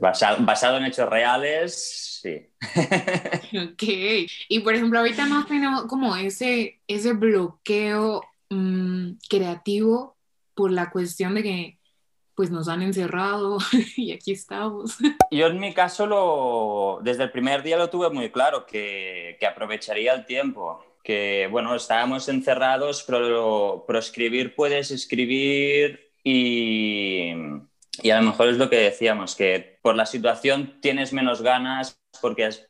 basado, 0.00 0.44
basado 0.44 0.76
en 0.76 0.84
hechos 0.84 1.08
reales, 1.08 2.20
sí. 2.22 2.48
ok. 3.58 3.82
Y 4.48 4.60
por 4.60 4.74
ejemplo, 4.74 4.98
ahorita 5.00 5.26
no 5.26 5.44
tenemos 5.46 5.86
como 5.86 6.16
ese, 6.16 6.80
ese 6.86 7.12
bloqueo 7.12 8.22
mmm, 8.50 9.12
creativo 9.28 10.16
por 10.54 10.70
la 10.70 10.90
cuestión 10.90 11.34
de 11.34 11.42
que 11.42 11.80
pues 12.40 12.50
nos 12.50 12.68
han 12.68 12.80
encerrado 12.80 13.58
y 13.96 14.12
aquí 14.12 14.32
estamos. 14.32 14.96
Yo 15.30 15.46
en 15.48 15.60
mi 15.60 15.74
caso 15.74 16.06
lo, 16.06 17.00
desde 17.02 17.24
el 17.24 17.30
primer 17.30 17.62
día 17.62 17.76
lo 17.76 17.90
tuve 17.90 18.08
muy 18.08 18.30
claro, 18.30 18.64
que, 18.64 19.36
que 19.38 19.46
aprovecharía 19.46 20.14
el 20.14 20.24
tiempo, 20.24 20.82
que 21.02 21.48
bueno, 21.50 21.74
estábamos 21.74 22.28
encerrados, 22.28 23.04
pero, 23.06 23.86
escribir 23.98 24.54
puedes 24.54 24.90
escribir 24.90 26.12
y, 26.22 27.32
y 28.02 28.10
a 28.10 28.20
lo 28.20 28.26
mejor 28.26 28.48
es 28.48 28.58
lo 28.58 28.70
que 28.70 28.76
decíamos, 28.76 29.34
que 29.34 29.78
por 29.82 29.96
la 29.96 30.06
situación 30.06 30.80
tienes 30.80 31.12
menos 31.12 31.42
ganas 31.42 32.00
porque, 32.20 32.46
es, 32.46 32.68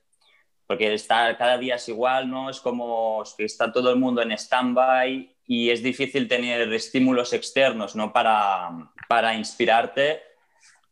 porque 0.67 0.95
está, 0.95 1.37
cada 1.37 1.59
día 1.59 1.77
es 1.77 1.89
igual, 1.89 2.31
¿no? 2.31 2.51
Es 2.51 2.61
como 2.61 3.23
que 3.37 3.45
está 3.45 3.73
todo 3.73 3.91
el 3.91 3.97
mundo 3.97 4.23
en 4.23 4.33
stand-by 4.33 5.37
y 5.47 5.71
es 5.71 5.83
difícil 5.83 6.29
tener 6.29 6.73
estímulos 6.73 7.33
externos, 7.33 7.97
¿no? 7.97 8.13
Para, 8.13 8.71
para 9.09 9.35
inspirarte. 9.35 10.23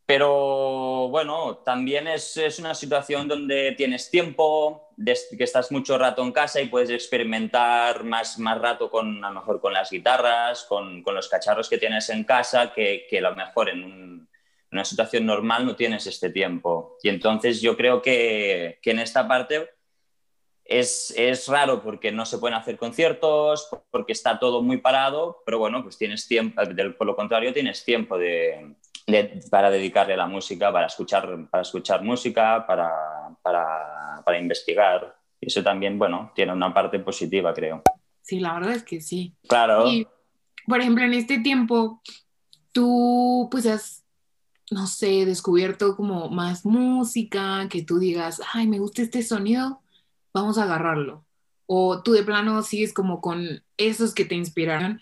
Pero 0.05 1.07
bueno, 1.09 1.57
también 1.57 2.07
es, 2.07 2.35
es, 2.35 2.59
una 2.59 2.73
situación 2.73 3.27
donde 3.27 3.73
tienes 3.77 4.09
tiempo, 4.09 4.88
que 5.05 5.43
estás 5.43 5.71
mucho 5.71 5.97
rato 5.97 6.23
en 6.23 6.31
casa 6.31 6.61
y 6.61 6.67
puedes 6.67 6.89
experimentar 6.89 8.03
más, 8.03 8.37
más 8.37 8.59
rato 8.59 8.89
con, 8.89 9.23
a 9.23 9.29
lo 9.29 9.39
mejor 9.39 9.61
con 9.61 9.73
las 9.73 9.89
guitarras, 9.89 10.65
con, 10.65 11.01
con 11.03 11.15
los 11.15 11.29
cacharros 11.29 11.69
que 11.69 11.77
tienes 11.77 12.09
en 12.09 12.23
casa, 12.23 12.73
que, 12.73 13.05
que 13.09 13.19
a 13.19 13.21
lo 13.21 13.35
mejor 13.35 13.69
en 13.69 13.83
un, 13.83 14.29
en 14.71 14.77
una 14.77 14.85
situación 14.85 15.25
normal 15.25 15.65
no 15.65 15.75
tienes 15.75 16.05
este 16.05 16.29
tiempo. 16.29 16.97
Y 17.01 17.09
entonces 17.09 17.61
yo 17.61 17.77
creo 17.77 18.01
que, 18.01 18.79
que 18.81 18.91
en 18.91 18.99
esta 18.99 19.27
parte 19.27 19.69
es, 20.65 21.13
es, 21.17 21.47
raro 21.47 21.81
porque 21.81 22.11
no 22.11 22.25
se 22.25 22.37
pueden 22.37 22.57
hacer 22.57 22.77
conciertos, 22.77 23.69
porque 23.89 24.13
está 24.13 24.37
todo 24.37 24.61
muy 24.61 24.77
parado, 24.77 25.41
pero 25.45 25.57
bueno, 25.59 25.81
pues 25.81 25.97
tienes 25.97 26.27
tiempo, 26.27 26.61
por 26.97 27.07
lo 27.07 27.15
contrario, 27.15 27.53
tienes 27.53 27.83
tiempo 27.83 28.17
de, 28.17 28.75
de, 29.11 29.41
para 29.49 29.69
dedicarle 29.69 30.13
a 30.13 30.17
la 30.17 30.27
música, 30.27 30.71
para 30.71 30.87
escuchar, 30.87 31.47
para 31.49 31.61
escuchar 31.61 32.03
música, 32.03 32.65
para, 32.65 32.91
para, 33.41 34.21
para 34.25 34.39
investigar. 34.39 35.15
Y 35.39 35.47
eso 35.47 35.63
también, 35.63 35.97
bueno, 35.97 36.31
tiene 36.35 36.53
una 36.53 36.73
parte 36.73 36.99
positiva, 36.99 37.53
creo. 37.53 37.81
Sí, 38.21 38.39
la 38.39 38.53
verdad 38.53 38.73
es 38.73 38.83
que 38.83 39.01
sí. 39.01 39.35
Claro. 39.47 39.87
Y, 39.87 40.07
por 40.67 40.81
ejemplo, 40.81 41.03
en 41.03 41.13
este 41.13 41.39
tiempo, 41.39 42.01
tú 42.71 43.47
pues 43.51 43.65
has 43.65 43.99
no 44.71 44.87
sé, 44.87 45.25
descubierto 45.25 45.95
como 45.95 46.29
más 46.29 46.65
música, 46.65 47.67
que 47.69 47.83
tú 47.83 47.99
digas, 47.99 48.41
ay, 48.53 48.67
me 48.67 48.79
gusta 48.79 49.01
este 49.01 49.23
sonido, 49.23 49.81
vamos 50.33 50.57
a 50.57 50.63
agarrarlo. 50.63 51.25
O 51.65 52.01
tú 52.01 52.11
de 52.13 52.23
plano 52.23 52.61
sigues 52.63 52.93
como 52.93 53.21
con 53.21 53.63
esos 53.77 54.13
que 54.13 54.25
te 54.25 54.35
inspiraron 54.35 55.01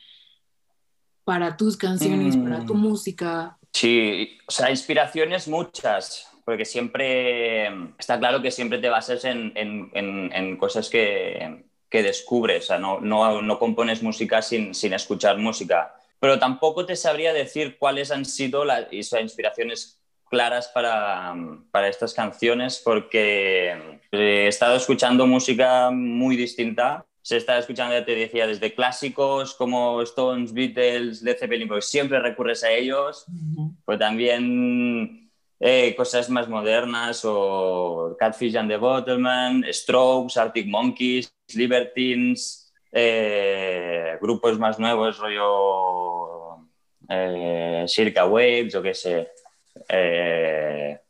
para 1.23 1.57
tus 1.57 1.77
canciones, 1.77 2.37
mm. 2.37 2.43
para 2.43 2.65
tu 2.65 2.75
música. 2.75 3.57
Sí, 3.71 4.37
o 4.47 4.51
sea, 4.51 4.69
inspiraciones 4.69 5.47
muchas, 5.47 6.27
porque 6.45 6.65
siempre, 6.65 7.67
está 7.99 8.17
claro 8.17 8.41
que 8.41 8.51
siempre 8.51 8.79
te 8.79 8.89
basas 8.89 9.25
en, 9.25 9.51
en, 9.55 9.91
en, 10.33 10.57
cosas 10.57 10.89
que, 10.89 11.65
que, 11.89 12.01
descubres, 12.01 12.63
o 12.63 12.67
sea, 12.67 12.77
no, 12.79 12.99
no, 12.99 13.41
no 13.41 13.59
compones 13.59 14.01
música 14.01 14.41
sin, 14.41 14.73
sin 14.73 14.93
escuchar 14.93 15.37
música 15.37 15.93
pero 16.19 16.39
tampoco 16.39 16.85
te 16.85 16.95
sabría 16.95 17.33
decir 17.33 17.77
cuáles 17.77 18.11
han 18.11 18.25
sido 18.25 18.65
las 18.65 18.87
inspiraciones 18.91 19.99
claras 20.29 20.67
para, 20.67 21.33
para, 21.71 21.87
estas 21.87 22.13
canciones 22.13 22.81
porque 22.83 23.99
he 24.11 24.47
estado 24.47 24.75
escuchando 24.75 25.25
música 25.25 25.89
muy 25.91 26.35
distinta. 26.35 27.05
Se 27.27 27.35
está 27.35 27.57
escuchando, 27.57 27.93
ya 27.93 28.05
te 28.05 28.15
decía, 28.15 28.47
desde 28.47 28.73
clásicos 28.73 29.53
como 29.53 30.01
Stones, 30.03 30.53
Beatles, 30.53 31.21
Led 31.21 31.37
Zeppelin, 31.37 31.67
porque 31.67 31.81
siempre 31.81 32.21
recurres 32.21 32.63
a 32.63 32.71
ellos, 32.71 33.25
uh 33.27 33.33
-huh. 33.33 33.75
pero 33.85 33.99
también 33.99 35.29
eh, 35.59 35.93
cosas 35.97 36.29
más 36.29 36.47
modernas 36.47 37.23
o 37.25 38.15
Catfish 38.17 38.55
and 38.55 38.69
the 38.69 38.77
Bottleman, 38.77 39.65
Strokes, 39.73 40.39
Arctic 40.39 40.67
Monkeys, 40.67 41.29
Libertines, 41.53 42.73
eh, 42.93 44.17
grupos 44.21 44.57
más 44.57 44.79
nuevos, 44.79 45.17
rollo 45.17 46.65
eh, 47.09 47.83
Circa 47.89 48.25
Waves 48.25 48.73
o 48.73 48.81
qué 48.81 48.93
sé, 48.93 49.27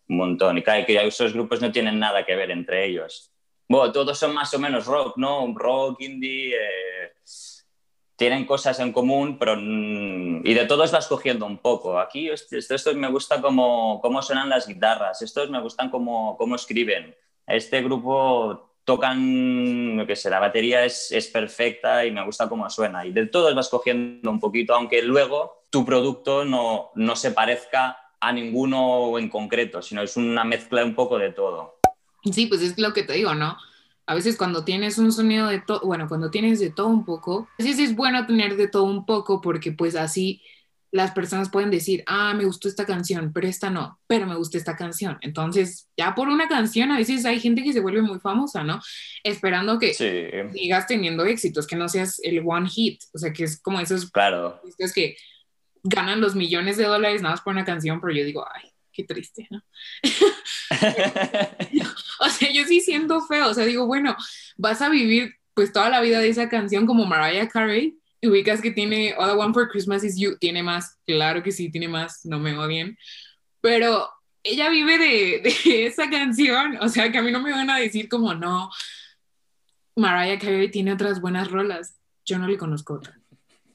un 0.10 0.18
montón. 0.18 0.58
Y 0.58 0.64
claro, 0.64 0.84
que 0.84 0.96
esos 0.96 1.34
grupos 1.34 1.62
no 1.62 1.72
tienen 1.72 2.00
nada 2.00 2.26
que 2.26 2.36
ver 2.36 2.50
entre 2.50 2.86
ellos. 2.86 3.32
Bueno, 3.70 3.92
todos 3.92 4.18
son 4.18 4.34
más 4.34 4.54
o 4.54 4.60
menos 4.60 4.86
rock, 4.86 5.18
¿no? 5.18 5.54
Rock, 5.54 6.02
indie, 6.02 6.56
eh, 6.56 7.14
tienen 8.16 8.46
cosas 8.46 8.80
en 8.80 8.92
común, 8.92 9.38
pero 9.38 9.56
y 9.58 10.54
de 10.54 10.66
todos 10.66 10.92
vas 10.92 11.08
cogiendo 11.08 11.46
un 11.46 11.60
poco. 11.60 12.00
Aquí 12.00 12.30
esto, 12.30 12.58
esto 12.58 12.94
me 12.96 13.10
gusta 13.10 13.42
cómo, 13.42 14.00
cómo 14.02 14.22
suenan 14.22 14.50
las 14.50 14.68
guitarras, 14.68 15.22
estos 15.22 15.50
me 15.50 15.62
gustan 15.62 15.90
cómo, 15.90 16.36
cómo 16.38 16.56
escriben. 16.56 17.16
Este 17.46 17.82
grupo 17.82 18.74
tocan, 18.86 19.98
lo 19.98 20.08
que 20.08 20.16
sé, 20.16 20.30
la 20.30 20.40
batería 20.40 20.86
es, 20.86 21.12
es, 21.12 21.28
perfecta 21.28 22.06
y 22.06 22.12
me 22.12 22.26
gusta 22.26 22.50
cómo 22.50 22.70
suena. 22.70 23.06
Y 23.06 23.12
de 23.12 23.28
todos 23.28 23.54
vas 23.54 23.70
cogiendo 23.70 24.32
un 24.32 24.40
poquito, 24.40 24.74
aunque 24.74 25.02
luego 25.02 25.66
tu 25.70 25.86
producto 25.86 26.46
no, 26.46 26.92
no 26.96 27.16
se 27.16 27.32
parezca 27.32 28.00
a 28.20 28.32
ninguno 28.32 29.20
en 29.20 29.30
concreto, 29.30 29.82
sino 29.82 30.02
es 30.02 30.18
una 30.18 30.44
mezcla 30.44 30.84
un 30.84 30.96
poco 30.96 31.20
de 31.20 31.32
todo. 31.34 31.77
Sí, 32.34 32.46
pues 32.48 32.62
es 32.62 32.78
lo 32.78 32.94
que 32.94 33.04
te 33.04 33.14
digo, 33.14 33.34
¿no? 33.34 33.58
A 34.06 34.16
veces 34.16 34.38
cuando 34.38 34.64
tienes 34.64 34.98
un 34.98 35.12
sonido 35.12 35.48
de 35.48 35.60
todo, 35.60 35.82
bueno, 35.82 36.08
cuando 36.08 36.32
tienes 36.32 36.60
de 36.60 36.70
todo 36.70 36.88
un 36.88 37.04
poco, 37.04 37.48
a 37.60 37.64
veces 37.64 37.80
es 37.80 37.96
bueno 37.96 38.26
tener 38.26 38.56
de 38.56 38.68
todo 38.68 38.84
un 38.84 39.06
poco 39.06 39.42
porque 39.42 39.72
pues 39.72 39.96
así 39.96 40.42
las 40.92 41.12
personas 41.12 41.50
pueden 41.50 41.70
decir, 41.70 42.04
ah, 42.08 42.34
me 42.34 42.46
gustó 42.46 42.70
esta 42.70 42.86
canción, 42.86 43.34
pero 43.34 43.48
esta 43.48 43.70
no, 43.70 44.00
pero 44.08 44.26
me 44.26 44.36
gusta 44.36 44.58
esta 44.58 44.78
canción. 44.78 45.18
Entonces, 45.22 45.90
ya 45.98 46.16
por 46.16 46.30
una 46.30 46.48
canción, 46.48 46.92
a 46.92 46.98
veces 46.98 47.26
hay 47.26 47.40
gente 47.40 47.64
que 47.64 47.74
se 47.74 47.82
vuelve 47.82 48.02
muy 48.02 48.20
famosa, 48.20 48.64
¿no? 48.64 48.80
Esperando 49.24 49.80
que 49.80 49.94
sí. 49.94 50.28
sigas 50.54 50.88
teniendo 50.88 51.26
éxitos, 51.26 51.68
que 51.68 51.76
no 51.76 51.90
seas 51.90 52.20
el 52.24 52.42
one 52.46 52.70
hit, 52.70 53.02
o 53.14 53.18
sea, 53.18 53.34
que 53.34 53.44
es 53.44 53.62
como 53.62 53.80
esos 53.80 54.10
claro. 54.12 54.62
es 54.78 54.94
que 54.94 55.18
ganan 55.84 56.22
los 56.22 56.36
millones 56.36 56.78
de 56.78 56.86
dólares 56.86 57.22
nada 57.22 57.36
más 57.36 57.42
por 57.42 57.54
una 57.54 57.66
canción, 57.66 58.00
pero 58.00 58.14
yo 58.14 58.24
digo, 58.24 58.46
ay, 58.54 58.72
qué 58.98 59.04
triste, 59.04 59.48
¿no? 59.52 59.62
o 62.20 62.30
sea, 62.30 62.52
yo 62.52 62.66
sí 62.66 62.82
siento 62.82 63.22
feo, 63.22 63.50
o 63.50 63.54
sea, 63.54 63.64
digo, 63.64 63.86
bueno, 63.86 64.18
vas 64.58 64.82
a 64.82 64.90
vivir 64.90 65.36
pues 65.54 65.72
toda 65.72 65.90
la 65.90 66.02
vida 66.02 66.20
de 66.20 66.30
esa 66.30 66.50
canción 66.50 66.88
como 66.88 67.06
Mariah 67.06 67.48
Carey, 67.48 67.96
ubicas 68.24 68.60
que 68.60 68.72
tiene 68.72 69.14
All 69.18 69.30
I 69.30 69.38
Want 69.38 69.54
for 69.54 69.70
Christmas 69.70 70.04
is 70.04 70.18
You, 70.18 70.38
tiene 70.40 70.64
más, 70.64 70.98
claro 71.06 71.44
que 71.44 71.52
sí, 71.52 71.70
tiene 71.70 71.88
más, 71.88 72.26
no 72.26 72.40
me 72.40 72.58
odien, 72.58 72.98
pero 73.62 74.10
ella 74.44 74.70
vive 74.70 74.98
de, 74.98 75.42
de, 75.44 75.86
esa 75.86 76.10
canción, 76.10 76.80
o 76.82 76.90
sea 76.90 77.12
que 77.12 77.20
a 77.20 77.22
mí 77.22 77.32
no 77.32 77.40
me 77.40 77.52
van 77.52 77.70
a 77.70 77.78
decir 77.78 78.10
como 78.10 78.34
no, 78.34 78.72
Mariah 79.96 80.40
Carey 80.40 80.72
tiene 80.72 80.94
otras 80.94 81.22
buenas 81.22 81.52
rolas, 81.52 82.00
yo 82.26 82.40
no 82.40 82.48
le 82.48 82.58
conozco 82.58 82.96
otra, 82.96 83.17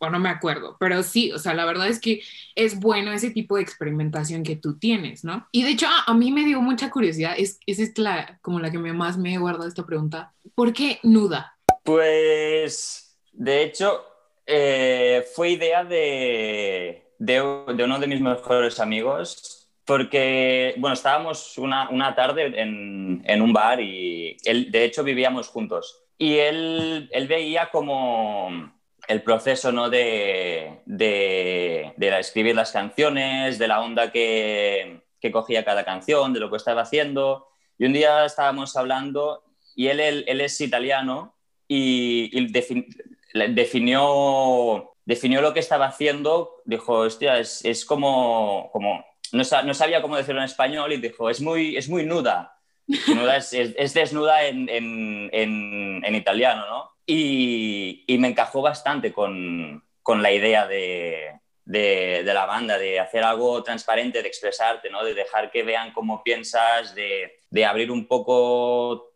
o 0.03 0.11
no 0.11 0.19
me 0.19 0.29
acuerdo, 0.29 0.77
pero 0.81 1.03
sí, 1.05 1.31
o 1.31 1.39
sea, 1.39 1.55
la 1.55 1.65
verdad 1.65 1.87
es 1.87 2.01
que 2.01 2.23
es 2.57 2.81
bueno 2.81 3.13
ese 3.13 3.31
tipo 3.31 3.57
de 3.57 3.63
experimentación 3.63 4.43
que 4.43 4.57
tú 4.57 4.77
tienes, 4.77 5.23
¿no? 5.23 5.47
Y 5.53 5.63
de 5.63 5.71
hecho 5.71 5.87
a, 6.07 6.13
mí 6.15 6.33
me 6.33 6.45
dio 6.45 6.61
mucha 6.61 6.91
curiosidad, 6.91 7.35
es, 7.39 7.61
es 7.67 7.97
la, 7.99 8.39
como 8.43 8.59
la 8.59 8.73
que 8.73 8.79
me, 8.79 8.93
más 8.93 9.17
me 9.17 9.35
he 9.35 9.39
guardado 9.39 9.69
esta 9.69 9.87
pregunta, 9.87 10.33
¿por 10.57 10.73
qué 10.73 10.99
nuda? 11.05 11.57
Pues, 11.85 13.17
de 13.33 13.63
hecho, 13.63 14.05
eh, 14.45 15.25
fue 15.37 15.51
idea 15.51 15.85
de, 15.85 17.07
de, 17.21 17.41
uno 17.41 17.99
de 18.01 18.07
mis 18.09 18.21
mejores 18.21 18.81
amigos, 18.81 19.69
porque, 19.85 20.75
bueno, 20.79 20.95
estábamos 20.95 21.59
una, 21.59 21.89
una 21.91 22.17
tarde 22.17 22.61
en, 22.61 23.23
en, 23.25 23.43
un 23.43 23.53
bar 23.53 23.81
y 23.81 24.37
él, 24.45 24.73
de 24.73 24.85
hecho 24.85 25.05
vivíamos 25.05 25.47
juntos. 25.47 26.03
Y 26.19 26.39
él, 26.39 27.09
él 27.13 27.29
veía 27.29 27.71
como 27.71 28.73
el 29.09 29.23
proceso 29.23 29.73
¿no? 29.73 29.91
de, 29.91 30.81
de, 30.87 31.93
de, 31.97 32.19
escribir 32.19 32.55
las 32.55 32.73
canciones, 32.73 33.59
de 33.59 33.69
la 33.69 33.81
onda 33.81 34.13
que, 34.13 35.03
que, 35.21 35.33
cogía 35.33 35.65
cada 35.65 35.85
canción, 35.85 36.33
de 36.33 36.41
lo 36.41 36.51
que 36.51 36.57
estaba 36.57 36.83
haciendo. 36.83 37.49
Y 37.79 37.87
un 37.87 37.93
día 37.93 38.25
estábamos 38.25 38.77
hablando 38.77 39.43
y 39.75 39.89
él, 39.89 40.01
él, 40.01 40.41
es 40.41 40.61
italiano 40.61 41.35
y, 41.67 42.31
y 42.33 42.53
definió, 43.53 44.95
definió 45.05 45.41
lo 45.41 45.55
que 45.55 45.61
estaba 45.61 45.87
haciendo, 45.87 46.63
dijo, 46.65 46.99
hostia, 46.99 47.39
es, 47.39 47.85
como, 47.85 48.71
como 48.73 49.05
no, 49.33 49.45
sabía 49.45 50.03
cómo 50.03 50.17
decirlo 50.17 50.41
en 50.41 50.47
español 50.47 50.93
y 50.93 50.99
dijo, 50.99 51.31
es 51.31 51.41
muy, 51.41 51.77
es 51.77 51.89
muy 51.89 52.05
nuda. 52.05 52.59
nuda 53.09 53.37
es, 53.37 53.53
es, 53.53 53.75
es, 53.77 53.95
desnuda 53.95 54.45
en, 54.45 54.69
en, 54.69 55.31
en 56.05 56.15
italiano, 56.15 56.67
¿no? 56.69 56.92
Y, 57.07 58.05
me 58.19 58.29
encajó 58.29 58.63
bastante 58.63 59.13
con, 59.13 59.83
con 60.03 60.23
la 60.23 60.33
idea 60.33 60.67
de, 60.67 61.41
de, 61.65 62.23
de, 62.25 62.35
la 62.35 62.47
banda, 62.47 62.79
de 62.79 63.01
hacer 63.01 63.25
algo 63.25 63.63
transparente, 63.63 64.23
de 64.23 64.29
expresarte, 64.29 64.91
¿no? 64.91 65.05
de 65.05 65.15
dejar 65.15 65.51
que 65.51 65.63
vean 65.63 65.93
cómo 65.93 66.23
piensas, 66.23 66.95
de, 66.95 67.41
de 67.51 67.65
abrir 67.65 67.91
un 67.91 68.07
poco 68.07 69.13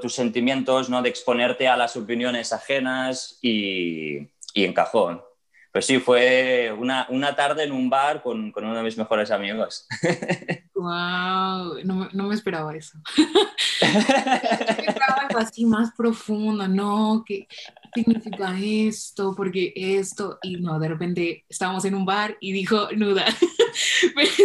tus 0.00 0.14
sentimientos, 0.14 0.88
¿no? 0.88 1.02
de 1.02 1.08
exponerte 1.08 1.68
a 1.68 1.76
las 1.76 1.96
opiniones 1.96 2.52
ajenas 2.52 3.38
y, 3.42 4.18
y 4.54 4.64
encajó. 4.64 5.31
Pues 5.72 5.86
sí, 5.86 5.98
fue 5.98 6.74
una, 6.76 7.06
una 7.08 7.34
tarde 7.34 7.64
en 7.64 7.72
un 7.72 7.88
bar 7.88 8.22
con, 8.22 8.52
con, 8.52 8.64
uno 8.64 8.76
de 8.76 8.82
mis 8.82 8.98
mejores 8.98 9.30
amigos. 9.30 9.86
¡Wow! 10.74 11.82
No, 11.84 12.08
no 12.12 12.24
me 12.28 12.34
esperaba 12.34 12.76
eso. 12.76 12.98
me 13.82 14.86
esperaba 14.86 15.22
algo 15.28 15.38
así 15.38 15.64
más 15.64 15.92
profundo, 15.96 16.68
¿no? 16.68 17.24
¿Qué 17.26 17.46
significa 17.94 18.54
esto? 18.60 19.34
Porque 19.34 19.72
esto, 19.74 20.38
y 20.42 20.56
no, 20.56 20.78
de 20.78 20.88
repente 20.88 21.44
estábamos 21.48 21.84
en 21.86 21.94
un 21.94 22.04
bar 22.04 22.36
y 22.40 22.52
dijo 22.52 22.88
nuda. 22.92 23.24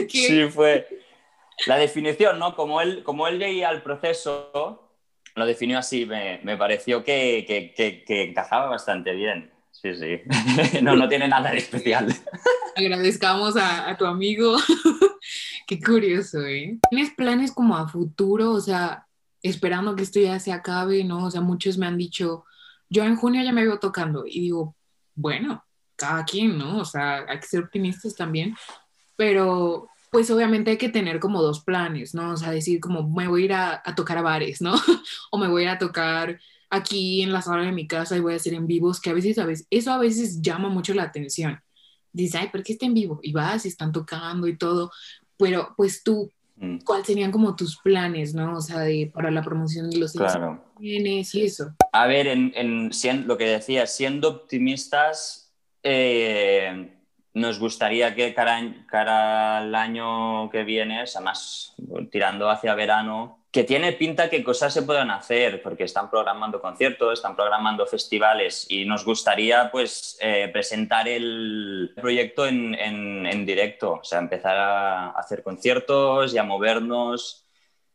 Sí, 0.07 0.45
fue 0.49 0.87
la 1.65 1.77
definición, 1.77 2.39
¿no? 2.39 2.55
Como 2.55 2.79
él, 2.81 3.03
como 3.03 3.27
él 3.27 3.37
veía 3.37 3.69
el 3.69 3.81
proceso, 3.81 4.93
lo 5.35 5.45
definió 5.45 5.79
así, 5.79 6.05
me, 6.05 6.39
me 6.43 6.55
pareció 6.55 7.03
que, 7.03 7.43
que, 7.47 7.73
que, 7.73 8.03
que, 8.03 8.23
encajaba 8.23 8.67
bastante 8.67 9.11
bien. 9.13 9.51
Sí, 9.81 9.93
sí. 9.93 10.81
no, 10.81 10.95
no 10.95 11.07
tiene 11.07 11.27
nada 11.27 11.51
de 11.51 11.57
especial. 11.57 12.13
Agradezcamos 12.75 13.55
a, 13.57 13.89
a 13.89 13.97
tu 13.97 14.05
amigo. 14.05 14.57
Qué 15.67 15.79
curioso, 15.79 16.41
¿eh? 16.41 16.79
¿Tienes 16.89 17.11
planes 17.13 17.51
como 17.51 17.77
a 17.77 17.87
futuro? 17.87 18.53
O 18.53 18.61
sea, 18.61 19.05
esperando 19.43 19.95
que 19.95 20.03
esto 20.03 20.19
ya 20.19 20.39
se 20.39 20.51
acabe, 20.51 21.03
¿no? 21.03 21.25
O 21.25 21.31
sea, 21.31 21.41
muchos 21.41 21.77
me 21.77 21.85
han 21.85 21.97
dicho, 21.97 22.45
yo 22.89 23.03
en 23.03 23.15
junio 23.15 23.43
ya 23.43 23.51
me 23.51 23.65
veo 23.65 23.77
tocando 23.77 24.25
y 24.25 24.39
digo, 24.39 24.75
bueno, 25.13 25.63
cada 25.95 26.25
quien, 26.25 26.57
¿no? 26.57 26.79
O 26.79 26.85
sea, 26.85 27.25
hay 27.27 27.39
que 27.39 27.47
ser 27.47 27.63
optimistas 27.63 28.15
también, 28.15 28.55
pero 29.15 29.89
pues 30.09 30.31
obviamente 30.31 30.71
hay 30.71 30.77
que 30.77 30.89
tener 30.89 31.19
como 31.19 31.41
dos 31.41 31.63
planes, 31.63 32.15
¿no? 32.15 32.31
O 32.31 32.37
sea, 32.37 32.51
decir 32.51 32.79
como 32.79 33.07
me 33.07 33.27
voy 33.27 33.43
a 33.43 33.45
ir 33.45 33.53
a, 33.53 33.81
a 33.83 33.93
tocar 33.93 34.17
a 34.17 34.21
bares, 34.21 34.61
¿no? 34.61 34.73
o 35.31 35.37
me 35.37 35.47
voy 35.47 35.65
a 35.65 35.77
tocar 35.77 36.39
aquí 36.69 37.21
en 37.21 37.31
la 37.31 37.41
sala 37.41 37.63
de 37.63 37.71
mi 37.71 37.87
casa 37.87 38.17
y 38.17 38.19
voy 38.19 38.33
a 38.33 38.37
hacer 38.37 38.53
en 38.53 38.67
vivos, 38.67 38.99
que 38.99 39.09
a 39.09 39.13
veces, 39.13 39.37
a 39.37 39.45
veces, 39.45 39.67
eso 39.69 39.91
a 39.91 39.97
veces 39.97 40.41
llama 40.41 40.69
mucho 40.69 40.93
la 40.93 41.03
atención. 41.03 41.59
Dices, 42.11 42.41
ay, 42.41 42.49
¿por 42.49 42.63
qué 42.63 42.73
está 42.73 42.85
en 42.85 42.93
vivo? 42.93 43.19
Y 43.21 43.31
vas 43.31 43.65
y 43.65 43.69
están 43.69 43.91
tocando 43.91 44.47
y 44.47 44.57
todo, 44.57 44.91
pero 45.37 45.73
pues 45.77 46.03
tú, 46.03 46.31
mm. 46.55 46.79
¿cuáles 46.79 47.07
serían 47.07 47.31
como 47.31 47.55
tus 47.55 47.77
planes, 47.77 48.33
no? 48.33 48.57
O 48.57 48.61
sea, 48.61 48.79
de, 48.79 49.11
para 49.13 49.31
la 49.31 49.43
promoción 49.43 49.89
de 49.89 49.97
los 49.97 50.13
claro. 50.13 50.63
y 50.79 51.21
eso. 51.41 51.75
A 51.93 52.07
ver, 52.07 52.27
en, 52.27 52.51
en, 52.55 52.91
lo 53.27 53.37
que 53.37 53.45
decías, 53.45 53.95
siendo 53.95 54.29
optimistas, 54.29 55.53
eh, 55.83 56.96
nos 57.37 57.59
gustaría 57.59 58.15
que 58.15 58.33
cara, 58.33 59.57
al 59.57 59.75
año 59.75 60.49
que 60.49 60.63
viene, 60.63 61.01
además 61.01 61.75
tirando 62.11 62.49
hacia 62.49 62.73
verano, 62.73 63.45
que 63.51 63.63
tiene 63.63 63.93
pinta 63.93 64.29
que 64.29 64.43
cosas 64.43 64.73
se 64.73 64.81
puedan 64.81 65.11
hacer, 65.11 65.61
porque 65.61 65.83
están 65.83 66.09
programando 66.09 66.59
conciertos, 66.59 67.13
están 67.13 67.35
programando 67.35 67.85
festivales 67.85 68.65
y 68.69 68.85
nos 68.85 69.05
gustaría 69.05 69.69
pues 69.71 70.17
eh, 70.19 70.49
presentar 70.51 71.07
el 71.07 71.93
proyecto 71.95 72.47
en, 72.47 72.73
en, 72.73 73.25
en, 73.25 73.45
directo, 73.45 73.93
o 73.93 74.03
sea, 74.03 74.19
empezar 74.19 74.57
a 74.57 75.09
hacer 75.11 75.43
conciertos 75.43 76.33
y 76.33 76.39
a 76.39 76.43
movernos. 76.43 77.45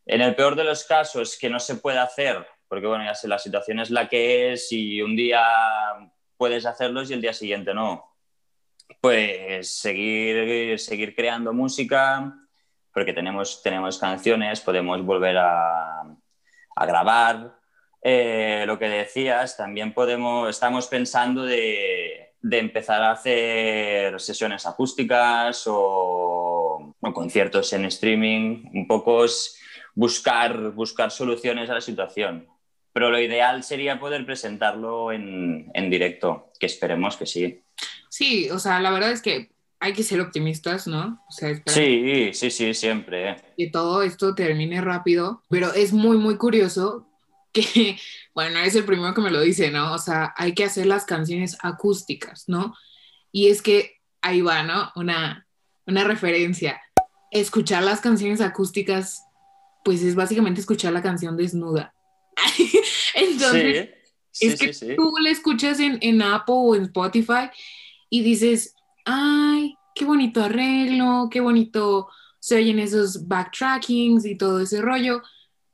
En 0.06 0.20
el 0.20 0.34
peor 0.34 0.56
de 0.56 0.64
los 0.64 0.84
casos 0.84 1.36
que 1.36 1.50
no 1.50 1.58
se 1.58 1.76
puede 1.76 1.98
hacer, 1.98 2.46
porque 2.68 2.86
bueno, 2.86 3.04
ya 3.04 3.14
sé, 3.14 3.28
la 3.28 3.38
situación 3.38 3.80
es 3.80 3.90
la 3.90 4.08
que 4.08 4.52
es 4.52 4.70
y 4.70 5.02
un 5.02 5.16
día 5.16 5.42
puedes 6.36 6.64
hacerlos 6.64 7.10
y 7.10 7.14
el 7.14 7.20
día 7.20 7.32
siguiente 7.32 7.74
no 7.74 8.11
pues 9.00 9.68
seguir, 9.68 10.78
seguir 10.78 11.14
creando 11.14 11.52
música, 11.52 12.34
porque 12.92 13.12
tenemos, 13.12 13.62
tenemos 13.62 13.98
canciones, 13.98 14.60
podemos 14.60 15.04
volver 15.04 15.38
a, 15.38 16.04
grabar. 16.76 17.56
Eh, 18.02 18.64
lo 18.66 18.78
que 18.78 18.88
decías, 18.88 19.56
también 19.56 19.94
podemos, 19.94 20.50
estamos 20.50 20.86
pensando 20.88 21.44
de, 21.44 22.34
de 22.40 22.58
empezar 22.58 23.02
a 23.02 23.12
hacer 23.12 24.20
sesiones 24.20 24.66
acústicas 24.66 25.64
o, 25.66 26.94
o, 27.00 27.12
conciertos 27.14 27.72
en 27.72 27.84
streaming, 27.84 28.64
un 28.74 28.86
poco 28.88 29.24
buscar, 29.94 30.72
buscar 30.72 31.10
soluciones 31.10 31.70
a 31.70 31.74
la 31.74 31.80
situación. 31.80 32.48
Pero 32.92 33.10
lo 33.10 33.20
ideal 33.20 33.62
sería 33.62 33.98
poder 33.98 34.26
presentarlo 34.26 35.12
en, 35.12 35.70
en 35.72 35.90
directo, 35.90 36.50
que 36.58 36.66
esperemos 36.66 37.16
que 37.16 37.26
sí. 37.26 37.62
Sí, 38.12 38.50
o 38.50 38.58
sea, 38.58 38.78
la 38.78 38.90
verdad 38.90 39.10
es 39.10 39.22
que 39.22 39.50
hay 39.80 39.94
que 39.94 40.02
ser 40.02 40.20
optimistas, 40.20 40.86
¿no? 40.86 41.24
O 41.26 41.32
sea, 41.32 41.62
sí, 41.64 42.30
sí, 42.34 42.50
sí, 42.50 42.74
siempre. 42.74 43.30
¿eh? 43.30 43.36
Que 43.56 43.70
todo 43.70 44.02
esto 44.02 44.34
termine 44.34 44.82
rápido, 44.82 45.42
pero 45.48 45.72
es 45.72 45.94
muy, 45.94 46.18
muy 46.18 46.36
curioso 46.36 47.08
que, 47.54 47.96
bueno, 48.34 48.58
es 48.58 48.74
el 48.74 48.84
primero 48.84 49.14
que 49.14 49.22
me 49.22 49.30
lo 49.30 49.40
dice, 49.40 49.70
¿no? 49.70 49.94
O 49.94 49.98
sea, 49.98 50.34
hay 50.36 50.52
que 50.52 50.64
hacer 50.64 50.84
las 50.84 51.06
canciones 51.06 51.56
acústicas, 51.62 52.44
¿no? 52.48 52.74
Y 53.32 53.48
es 53.48 53.62
que 53.62 54.02
ahí 54.20 54.42
va, 54.42 54.62
¿no? 54.62 54.92
Una, 54.94 55.46
una 55.86 56.04
referencia. 56.04 56.82
Escuchar 57.30 57.82
las 57.82 58.02
canciones 58.02 58.42
acústicas, 58.42 59.22
pues 59.86 60.02
es 60.02 60.14
básicamente 60.14 60.60
escuchar 60.60 60.92
la 60.92 61.00
canción 61.00 61.38
desnuda. 61.38 61.94
Entonces, 63.14 63.88
sí, 64.30 64.48
sí, 64.48 64.52
es 64.52 64.60
que 64.60 64.74
sí, 64.74 64.96
tú 64.96 65.14
la 65.18 65.30
escuchas 65.30 65.80
en, 65.80 65.96
en 66.02 66.20
Apple 66.20 66.54
o 66.58 66.74
en 66.74 66.82
Spotify 66.82 67.48
y 68.12 68.20
dices, 68.20 68.76
ay, 69.06 69.78
qué 69.94 70.04
bonito 70.04 70.44
arreglo, 70.44 71.28
qué 71.30 71.40
bonito 71.40 72.08
se 72.40 72.56
oyen 72.56 72.78
esos 72.78 73.26
backtrackings 73.26 74.26
y 74.26 74.36
todo 74.36 74.60
ese 74.60 74.82
rollo, 74.82 75.22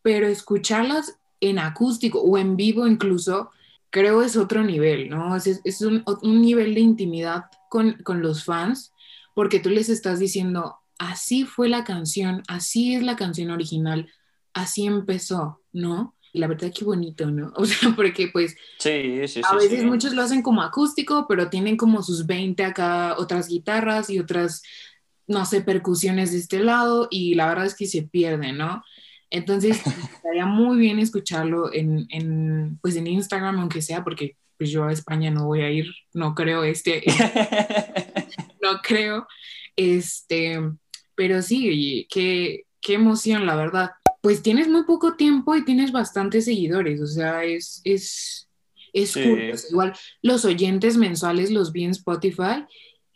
pero 0.02 0.28
escucharlas 0.28 1.18
en 1.40 1.58
acústico 1.58 2.20
o 2.20 2.38
en 2.38 2.54
vivo 2.54 2.86
incluso, 2.86 3.50
creo 3.90 4.22
es 4.22 4.36
otro 4.36 4.62
nivel, 4.62 5.10
¿no? 5.10 5.34
Es, 5.34 5.60
es 5.64 5.80
un, 5.80 6.04
un, 6.22 6.40
nivel 6.40 6.76
de 6.76 6.80
intimidad 6.80 7.46
con, 7.68 7.94
con 8.04 8.22
los 8.22 8.44
fans, 8.44 8.92
porque 9.34 9.58
tú 9.58 9.70
les 9.70 9.88
estás 9.88 10.20
diciendo, 10.20 10.76
así 10.96 11.44
fue 11.44 11.68
la 11.68 11.82
canción, 11.82 12.44
así 12.46 12.94
es 12.94 13.02
la 13.02 13.16
canción 13.16 13.50
original, 13.50 14.12
así 14.52 14.86
empezó, 14.86 15.60
¿no? 15.72 16.14
La 16.32 16.46
verdad 16.46 16.72
qué 16.76 16.84
bonito, 16.84 17.30
¿no? 17.30 17.52
O 17.56 17.64
sea, 17.64 17.94
porque 17.94 18.28
pues 18.28 18.56
sí, 18.78 19.26
sí, 19.28 19.40
a 19.44 19.54
veces 19.54 19.84
muchos 19.84 20.14
lo 20.14 20.22
hacen 20.22 20.42
como 20.42 20.62
acústico, 20.62 21.26
pero 21.28 21.48
tienen 21.50 21.76
como 21.76 22.02
sus 22.02 22.26
20 22.26 22.64
acá 22.64 23.16
otras 23.18 23.48
guitarras 23.48 24.10
y 24.10 24.18
otras, 24.18 24.62
no 25.26 25.44
sé, 25.44 25.60
percusiones 25.60 26.32
de 26.32 26.38
este 26.38 26.60
lado 26.60 27.08
y 27.10 27.34
la 27.34 27.48
verdad 27.48 27.66
es 27.66 27.74
que 27.74 27.86
se 27.86 28.02
pierden, 28.02 28.58
¿no? 28.58 28.82
Entonces, 29.30 29.80
estaría 30.14 30.46
muy 30.46 30.78
bien 30.78 30.98
escucharlo 30.98 31.72
en, 31.72 32.06
en, 32.10 32.78
pues 32.80 32.96
en 32.96 33.06
Instagram, 33.06 33.58
aunque 33.58 33.82
sea, 33.82 34.04
porque 34.04 34.36
pues 34.56 34.70
yo 34.70 34.84
a 34.84 34.92
España 34.92 35.30
no 35.30 35.46
voy 35.46 35.60
a 35.60 35.70
ir, 35.70 35.86
no 36.12 36.34
creo, 36.34 36.64
este, 36.64 37.04
no 38.62 38.80
creo, 38.82 39.28
este, 39.76 40.58
pero 41.14 41.42
sí, 41.42 42.06
qué, 42.10 42.64
qué 42.80 42.94
emoción, 42.94 43.46
la 43.46 43.54
verdad 43.54 43.90
pues 44.20 44.42
tienes 44.42 44.68
muy 44.68 44.84
poco 44.84 45.14
tiempo 45.14 45.54
y 45.54 45.64
tienes 45.64 45.92
bastantes 45.92 46.44
seguidores, 46.46 47.00
o 47.00 47.06
sea, 47.06 47.44
es, 47.44 47.80
es, 47.84 48.48
es 48.92 49.10
sí. 49.12 49.22
curioso. 49.22 49.66
Igual 49.70 49.92
los 50.22 50.44
oyentes 50.44 50.96
mensuales 50.96 51.50
los 51.50 51.72
vi 51.72 51.84
en 51.84 51.90
Spotify 51.90 52.66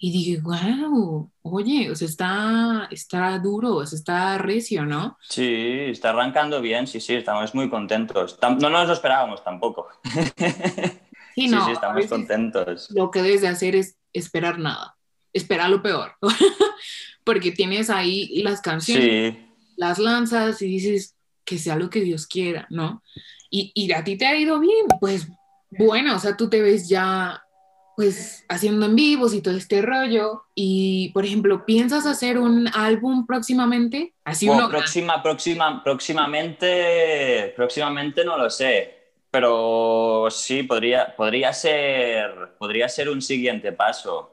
y 0.05 0.11
dije, 0.11 0.41
wow, 0.41 1.31
oye, 1.43 1.91
o 1.91 1.95
sea, 1.95 2.09
está, 2.09 2.89
está 2.91 3.39
duro, 3.39 3.77
o 3.77 3.87
sea, 3.87 3.97
está 3.97 4.39
recio, 4.39 4.85
¿no? 4.85 5.17
Sí, 5.21 5.45
está 5.89 6.11
arrancando 6.11 6.61
bien, 6.61 6.89
sí, 6.89 7.01
sí, 7.01 7.15
estamos 7.15 7.55
muy 7.55 7.71
contentos. 7.71 8.37
No 8.59 8.69
nos 8.69 8.89
lo 8.89 8.93
esperábamos 8.93 9.43
tampoco. 9.45 9.89
Sí, 11.35 11.43
Sí, 11.43 11.49
no, 11.49 11.65
sí, 11.65 11.71
a 11.71 11.73
estamos 11.73 12.07
contentos. 12.09 12.91
Lo 12.91 13.11
que 13.11 13.23
debes 13.23 13.41
de 13.41 13.49
hacer 13.49 13.75
es 13.75 13.97
esperar 14.13 14.59
nada, 14.59 14.97
esperar 15.33 15.71
lo 15.71 15.83
peor, 15.83 16.13
porque 17.25 17.53
tienes 17.53 17.89
ahí 17.89 18.43
las 18.43 18.61
canciones, 18.61 19.35
Sí, 19.35 19.47
las 19.77 19.99
lanzas 19.99 20.61
y 20.63 20.67
dices 20.67 21.17
que 21.45 21.59
sea 21.59 21.77
lo 21.77 21.91
que 21.91 22.01
Dios 22.01 22.27
quiera, 22.27 22.67
¿no? 22.71 23.03
Y, 23.51 23.73
y 23.75 23.93
a 23.93 24.05
ti 24.05 24.17
te 24.17 24.27
ha 24.27 24.37
ido 24.37 24.59
bien, 24.61 24.87
pues 25.01 25.29
bueno, 25.71 26.17
o 26.17 26.19
sea, 26.19 26.37
tú 26.37 26.49
te 26.49 26.61
ves 26.61 26.89
ya 26.89 27.43
pues 27.97 28.45
haciendo 28.49 28.87
en 28.87 28.97
vivos 28.97 29.35
y 29.35 29.43
todo 29.43 29.57
este 29.57 29.83
rollo 29.83 30.45
y 30.55 31.11
por 31.11 31.25
ejemplo, 31.25 31.67
¿piensas 31.67 32.07
hacer 32.07 32.39
un 32.39 32.69
álbum 32.75 33.27
próximamente? 33.27 34.15
Así 34.25 34.47
Bueno, 34.47 34.63
uno 34.63 34.71
próxima, 34.71 35.23
próxima, 35.23 35.85
próximamente, 35.85 37.53
próximamente 37.55 38.25
no 38.25 38.39
lo 38.39 38.49
sé, 38.49 39.03
pero 39.31 40.29
sí, 40.31 40.63
podría, 40.63 41.15
podría, 41.15 41.53
ser, 41.53 42.55
podría 42.59 42.89
ser 42.89 43.09
un 43.09 43.21
siguiente 43.21 43.73
paso. 43.73 44.32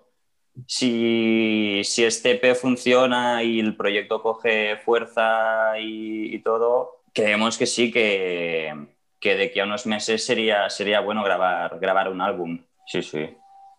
Si, 0.68 1.82
si 1.84 2.04
este 2.04 2.32
EP 2.32 2.56
funciona 2.56 3.44
y 3.44 3.60
el 3.60 3.76
proyecto 3.76 4.22
coge 4.22 4.78
fuerza 4.78 5.80
y, 5.80 6.34
y 6.36 6.40
todo, 6.40 7.04
creemos 7.14 7.58
que 7.58 7.66
sí, 7.66 7.92
que, 7.92 8.74
que 9.20 9.36
de 9.36 9.46
aquí 9.46 9.60
a 9.60 9.66
unos 9.66 9.86
meses 9.86 10.26
sería, 10.26 10.70
sería 10.70 11.00
bueno 11.02 11.24
grabar, 11.24 11.80
grabar 11.80 12.10
un 12.10 12.22
álbum. 12.22 12.64
Sí, 12.86 13.02
sí, 13.04 13.30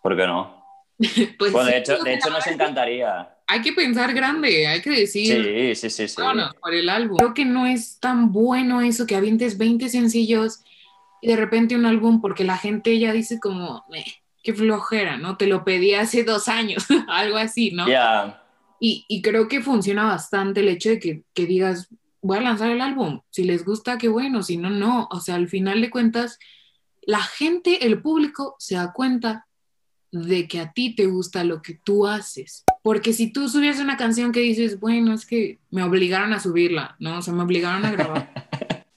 ¿por 0.03 0.16
qué 0.16 0.27
no? 0.27 0.64
pues, 1.38 1.53
Bueno, 1.53 1.66
de 1.69 1.73
sí, 1.73 1.79
hecho, 1.79 1.99
o 2.01 2.05
de 2.05 2.14
hecho 2.14 2.31
nos 2.31 2.47
encantaría. 2.47 3.37
hay 3.47 3.62
que 3.62 3.73
pensar 3.73 4.12
grande, 4.14 4.66
hay 4.66 4.81
que 4.83 4.90
decir 4.90 5.75
Sí, 5.75 5.75
sí, 5.75 5.90
sí, 5.90 6.09
sí. 6.09 6.21
Vámonos 6.21 6.55
por 6.57 6.75
el 6.75 6.88
álbum. 6.88 7.16
Creo 7.16 7.35
que 7.35 7.45
no 7.45 7.66
es 7.66 7.99
tan 7.99 8.33
bueno 8.33 8.81
eso 8.83 9.07
que 9.07 9.16
avientes 9.16 9.59
20 9.59 9.88
sencillos 9.88 10.62
y 11.23 11.29
de 11.29 11.37
repente 11.37 11.75
un 11.77 11.87
álbum 11.87 12.21
porque 12.21 12.45
la 12.45 12.57
gente 12.59 12.99
ya 12.99 13.12
dice 13.12 13.40
como, 13.40 13.85
"Meh, 13.90 14.05
qué 14.42 14.55
flojera, 14.55 15.16
¿no? 15.16 15.37
Te 15.37 15.46
lo 15.46 15.64
pedí 15.64 15.94
hace 15.94 16.24
dos 16.24 16.48
años, 16.48 16.87
algo 17.09 17.37
así, 17.37 17.70
¿no? 17.72 17.88
Ya, 17.88 18.42
Y, 18.79 19.05
y 19.09 19.22
creo 19.22 19.48
que 19.48 19.61
funciona 19.61 20.05
bastante 20.05 20.61
el 20.61 20.68
hecho 20.68 20.90
de 20.90 20.98
que, 20.98 21.22
que 21.35 21.46
digas, 21.46 21.88
voy 22.22 22.38
a 22.38 22.42
lanzar 22.42 22.70
el 22.70 22.81
álbum, 22.81 23.20
si 23.31 23.44
les 23.44 23.64
gusta, 23.64 23.98
qué 23.98 24.09
bueno, 24.09 24.42
si 24.42 24.57
no, 24.57 24.70
no. 24.70 25.09
O 25.11 25.20
sea, 25.20 25.37
al 25.37 25.48
final 25.48 25.81
de 25.81 25.90
cuentas, 25.90 26.38
la 27.03 27.20
gente, 27.20 27.87
el 27.87 28.00
público 28.03 28.57
se 28.59 28.74
da 28.74 28.92
cuenta 28.92 29.46
de 30.12 30.48
que 30.48 30.61
a 30.61 30.72
ti 30.72 30.94
te 30.94 31.07
gusta 31.07 31.44
lo 31.44 31.62
que 31.62 31.74
tú 31.74 32.07
haces. 32.07 32.64
Porque 32.83 33.12
si 33.12 33.33
tú 33.33 33.48
subías 33.48 33.79
una 33.79 33.96
canción 33.96 34.33
que 34.33 34.40
dices, 34.40 34.81
bueno, 34.81 35.12
es 35.12 35.24
que 35.24 35.61
me 35.70 35.83
obligaron 35.83 36.33
a 36.33 36.40
subirla, 36.40 36.96
¿no? 36.98 37.18
O 37.18 37.22
sea, 37.22 37.35
me 37.35 37.42
obligaron 37.42 37.85
a 37.85 37.90
grabar. 37.92 38.33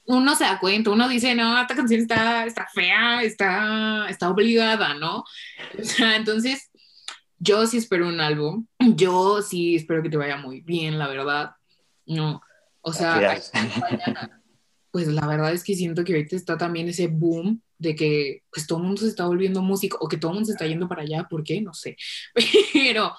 Uno 0.06 0.34
se 0.34 0.44
da 0.44 0.58
cuenta, 0.60 0.90
uno 0.90 1.08
dice, 1.08 1.34
no, 1.34 1.60
esta 1.60 1.74
canción 1.74 2.00
está, 2.00 2.44
está 2.44 2.66
fea, 2.72 3.22
está, 3.22 4.06
está 4.08 4.28
obligada, 4.28 4.94
¿no? 4.94 5.24
O 5.78 5.82
sea, 5.82 6.16
entonces, 6.16 6.70
yo 7.38 7.66
sí 7.66 7.78
espero 7.78 8.08
un 8.08 8.20
álbum. 8.20 8.66
Yo 8.78 9.42
sí 9.42 9.76
espero 9.76 10.02
que 10.02 10.10
te 10.10 10.16
vaya 10.16 10.36
muy 10.36 10.60
bien, 10.60 10.98
la 10.98 11.08
verdad. 11.08 11.50
No, 12.06 12.42
o 12.80 12.92
sea, 12.92 13.40
pues 14.90 15.08
la 15.08 15.26
verdad 15.26 15.52
es 15.52 15.64
que 15.64 15.74
siento 15.74 16.04
que 16.04 16.12
ahorita 16.12 16.36
está 16.36 16.56
también 16.56 16.88
ese 16.88 17.08
boom 17.08 17.62
de 17.78 17.94
que 17.94 18.42
pues 18.52 18.66
todo 18.66 18.78
el 18.78 18.84
mundo 18.84 19.02
se 19.02 19.08
está 19.08 19.26
volviendo 19.26 19.62
músico 19.62 19.98
o 20.00 20.08
que 20.08 20.16
todo 20.16 20.30
el 20.30 20.34
mundo 20.36 20.46
se 20.46 20.52
está 20.52 20.66
yendo 20.66 20.88
para 20.88 21.02
allá, 21.02 21.26
¿por 21.28 21.42
qué? 21.42 21.60
No 21.60 21.74
sé. 21.74 21.96
Pero 22.72 23.14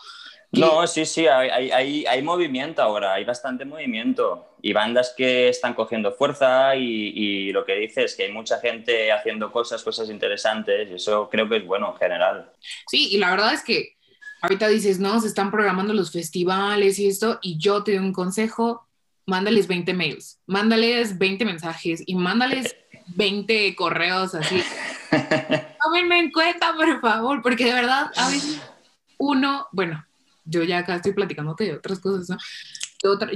No, 0.60 0.86
sí, 0.88 1.06
sí, 1.06 1.28
hay, 1.28 1.50
hay- 1.72 2.06
hay, 2.06 2.22
movimiento 2.22 2.82
ahora, 2.82 3.14
hay 3.14 3.24
bastante 3.26 3.66
movimiento 3.66 4.48
y 4.62 4.74
bandas 4.74 5.14
que 5.16 5.50
están 5.50 5.74
cogiendo 5.74 6.12
fuerza 6.14 6.76
y, 6.76 6.84
y 7.16 7.52
lo 7.52 7.66
que 7.66 7.76
dices 7.76 8.06
es 8.12 8.16
que 8.16 8.24
hay 8.24 8.32
mucha 8.32 8.60
gente 8.60 9.12
haciendo 9.12 9.52
cosas, 9.52 9.84
cosas 9.84 10.10
interesantes 10.10 10.90
y 10.90 10.96
eso 10.96 11.30
creo 11.30 11.48
que 11.48 11.58
es 11.58 11.66
bueno 11.66 11.92
en 11.94 11.98
general. 11.98 12.52
sí, 12.88 13.10
y 13.12 13.18
la 13.18 13.32
verdad 13.32 13.54
es 13.54 13.64
que 13.64 13.96
ahorita 14.42 14.68
dices, 14.68 15.00
no, 15.00 15.20
se 15.22 15.28
están 15.28 15.52
programando 15.52 15.94
los 15.94 16.12
festivales 16.12 17.00
y 17.00 17.08
esto, 17.08 17.40
y 17.42 17.58
yo 17.58 17.84
te 17.84 17.96
doy 17.96 18.06
un 18.06 18.14
consejo, 18.14 18.88
mándales 19.26 19.68
20 19.68 19.94
mails, 19.94 20.40
mándales 20.46 21.18
20 21.18 21.46
mensajes 21.46 22.04
y 22.06 22.16
mándales 22.16 22.76
20 23.08 23.76
correos 23.76 24.36
así. 24.36 24.62
Tómenme 25.84 26.20
en 26.20 26.32
cuenta, 26.32 26.74
por 26.76 27.00
favor, 27.02 27.42
porque 27.42 27.66
de 27.66 27.74
verdad, 27.74 28.12
a 28.16 28.30
veces 28.30 28.60
uno, 29.18 29.68
bueno, 29.72 30.06
yo 30.46 30.64
ya 30.64 30.80
acá 30.80 30.96
estoy 30.96 31.14
platicándote 31.14 31.66
de 31.66 31.74
otras 31.74 32.00
cosas. 32.00 32.38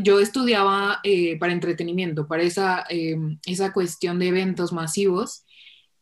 Yo, 0.02 0.20
estudiaba 0.20 1.00
eh, 1.04 1.38
para 1.38 1.54
entretenimiento, 1.54 2.28
para 2.28 2.44
esa, 2.44 2.86
eh, 2.90 3.18
esa 3.46 3.72
cuestión 3.72 4.18
de 4.18 4.30
eventos 4.30 4.74
masivos, 4.74 5.44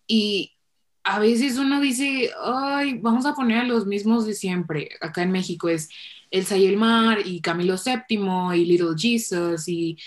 y 0.08 0.54
a 1.04 1.20
veces 1.20 1.58
uno 1.58 1.82
dice, 1.82 2.32
ay, 2.44 3.00
vamos 3.02 3.26
a 3.26 3.34
poner 3.34 3.60
a 3.60 3.64
los 3.64 3.86
mismos 3.86 4.26
de 4.26 4.34
siempre. 4.34 4.90
Acá 5.02 5.24
en 5.24 5.32
México 5.32 5.70
es 5.70 5.90
Elsa 6.32 6.58
y 6.58 6.66
el 6.66 6.78
Mar, 6.78 7.20
y 7.26 7.42
Camilo 7.42 7.76
VII, 7.76 8.58
y 8.58 8.66
Little 8.66 8.96
Jesus, 8.98 9.68
y 9.68 9.98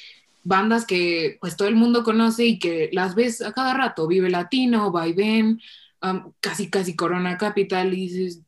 bandas 0.43 0.87
que 0.87 1.39
pues 1.41 1.57
todo 1.57 1.69
el 1.69 1.75
mundo 1.77 2.03
conoce 2.03 2.47
y 2.47 2.59
que 2.59 2.89
las 2.93 3.15
ves 3.15 3.43
a 3.43 3.53
cada 3.53 3.75
rato, 3.75 4.07
Vive 4.07 4.31
Latino, 4.31 4.91
Vaivén, 4.91 5.61
um, 6.03 6.33
casi 6.41 6.71
casi 6.71 6.97
Corona 6.97 7.37
Capital, 7.37 7.93
y 7.95 8.09
dices, 8.09 8.43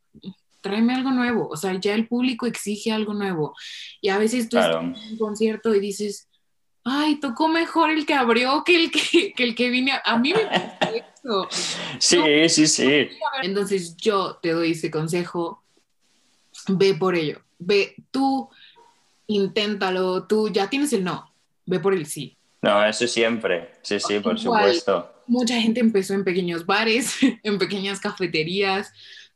tráeme 0.62 0.94
algo 0.94 1.11
nuevo, 1.11 1.48
o 1.48 1.57
sea, 1.57 1.79
ya 1.79 1.94
el 1.94 2.09
público 2.09 2.46
exige 2.46 2.92
algo 2.92 3.12
nuevo. 3.14 3.55
Y 4.01 4.09
a 4.09 4.16
veces 4.18 4.48
tú 4.48 4.57
Claro. 4.57 4.81
estás 4.81 5.05
en 5.05 5.12
un 5.12 5.18
concierto 5.18 5.75
y 5.75 5.81
dices, 5.81 6.29
ay, 6.85 7.16
tocó 7.20 7.48
mejor 7.48 7.90
el 7.90 8.07
que 8.07 8.14
abrió 8.14 8.64
que 8.64 8.77
el 8.85 8.90
que, 8.90 9.33
que 9.37 9.42
el 9.44 9.55
que 9.55 9.68
vine. 9.70 9.92
A, 9.92 10.03
a 10.05 10.18
mí 10.18 10.33
me 10.33 10.42
eso. 10.42 11.48
Sí, 11.98 12.48
sí, 12.48 12.66
sí. 12.66 13.09
Entonces 13.42 13.96
yo 13.96 14.37
te 14.42 14.51
doy 14.53 14.72
ese 14.72 14.90
consejo, 14.90 15.62
ve 16.68 16.94
por 16.94 17.14
ello, 17.14 17.42
ve 17.59 17.94
tú, 18.11 18.48
inténtalo, 19.27 20.27
tú 20.27 20.48
ya 20.48 20.68
tienes 20.68 20.92
el 20.92 21.05
no, 21.05 21.33
ve 21.66 21.79
por 21.81 21.94
el 21.94 22.07
sí. 22.07 22.37
No, 22.61 22.85
eso 22.85 23.07
siempre. 23.09 23.72
Sí, 23.83 23.98
sí, 23.98 24.20
por 24.20 24.38
Igual. 24.38 24.62
supuesto. 24.62 25.09
Mucha 25.27 25.61
gente 25.61 25.81
empezó 25.81 26.14
en 26.14 26.25
pequeños 26.25 26.64
bares, 26.66 27.16
en 27.42 27.59
pequeñas 27.59 27.98
cafeterías, 28.01 28.92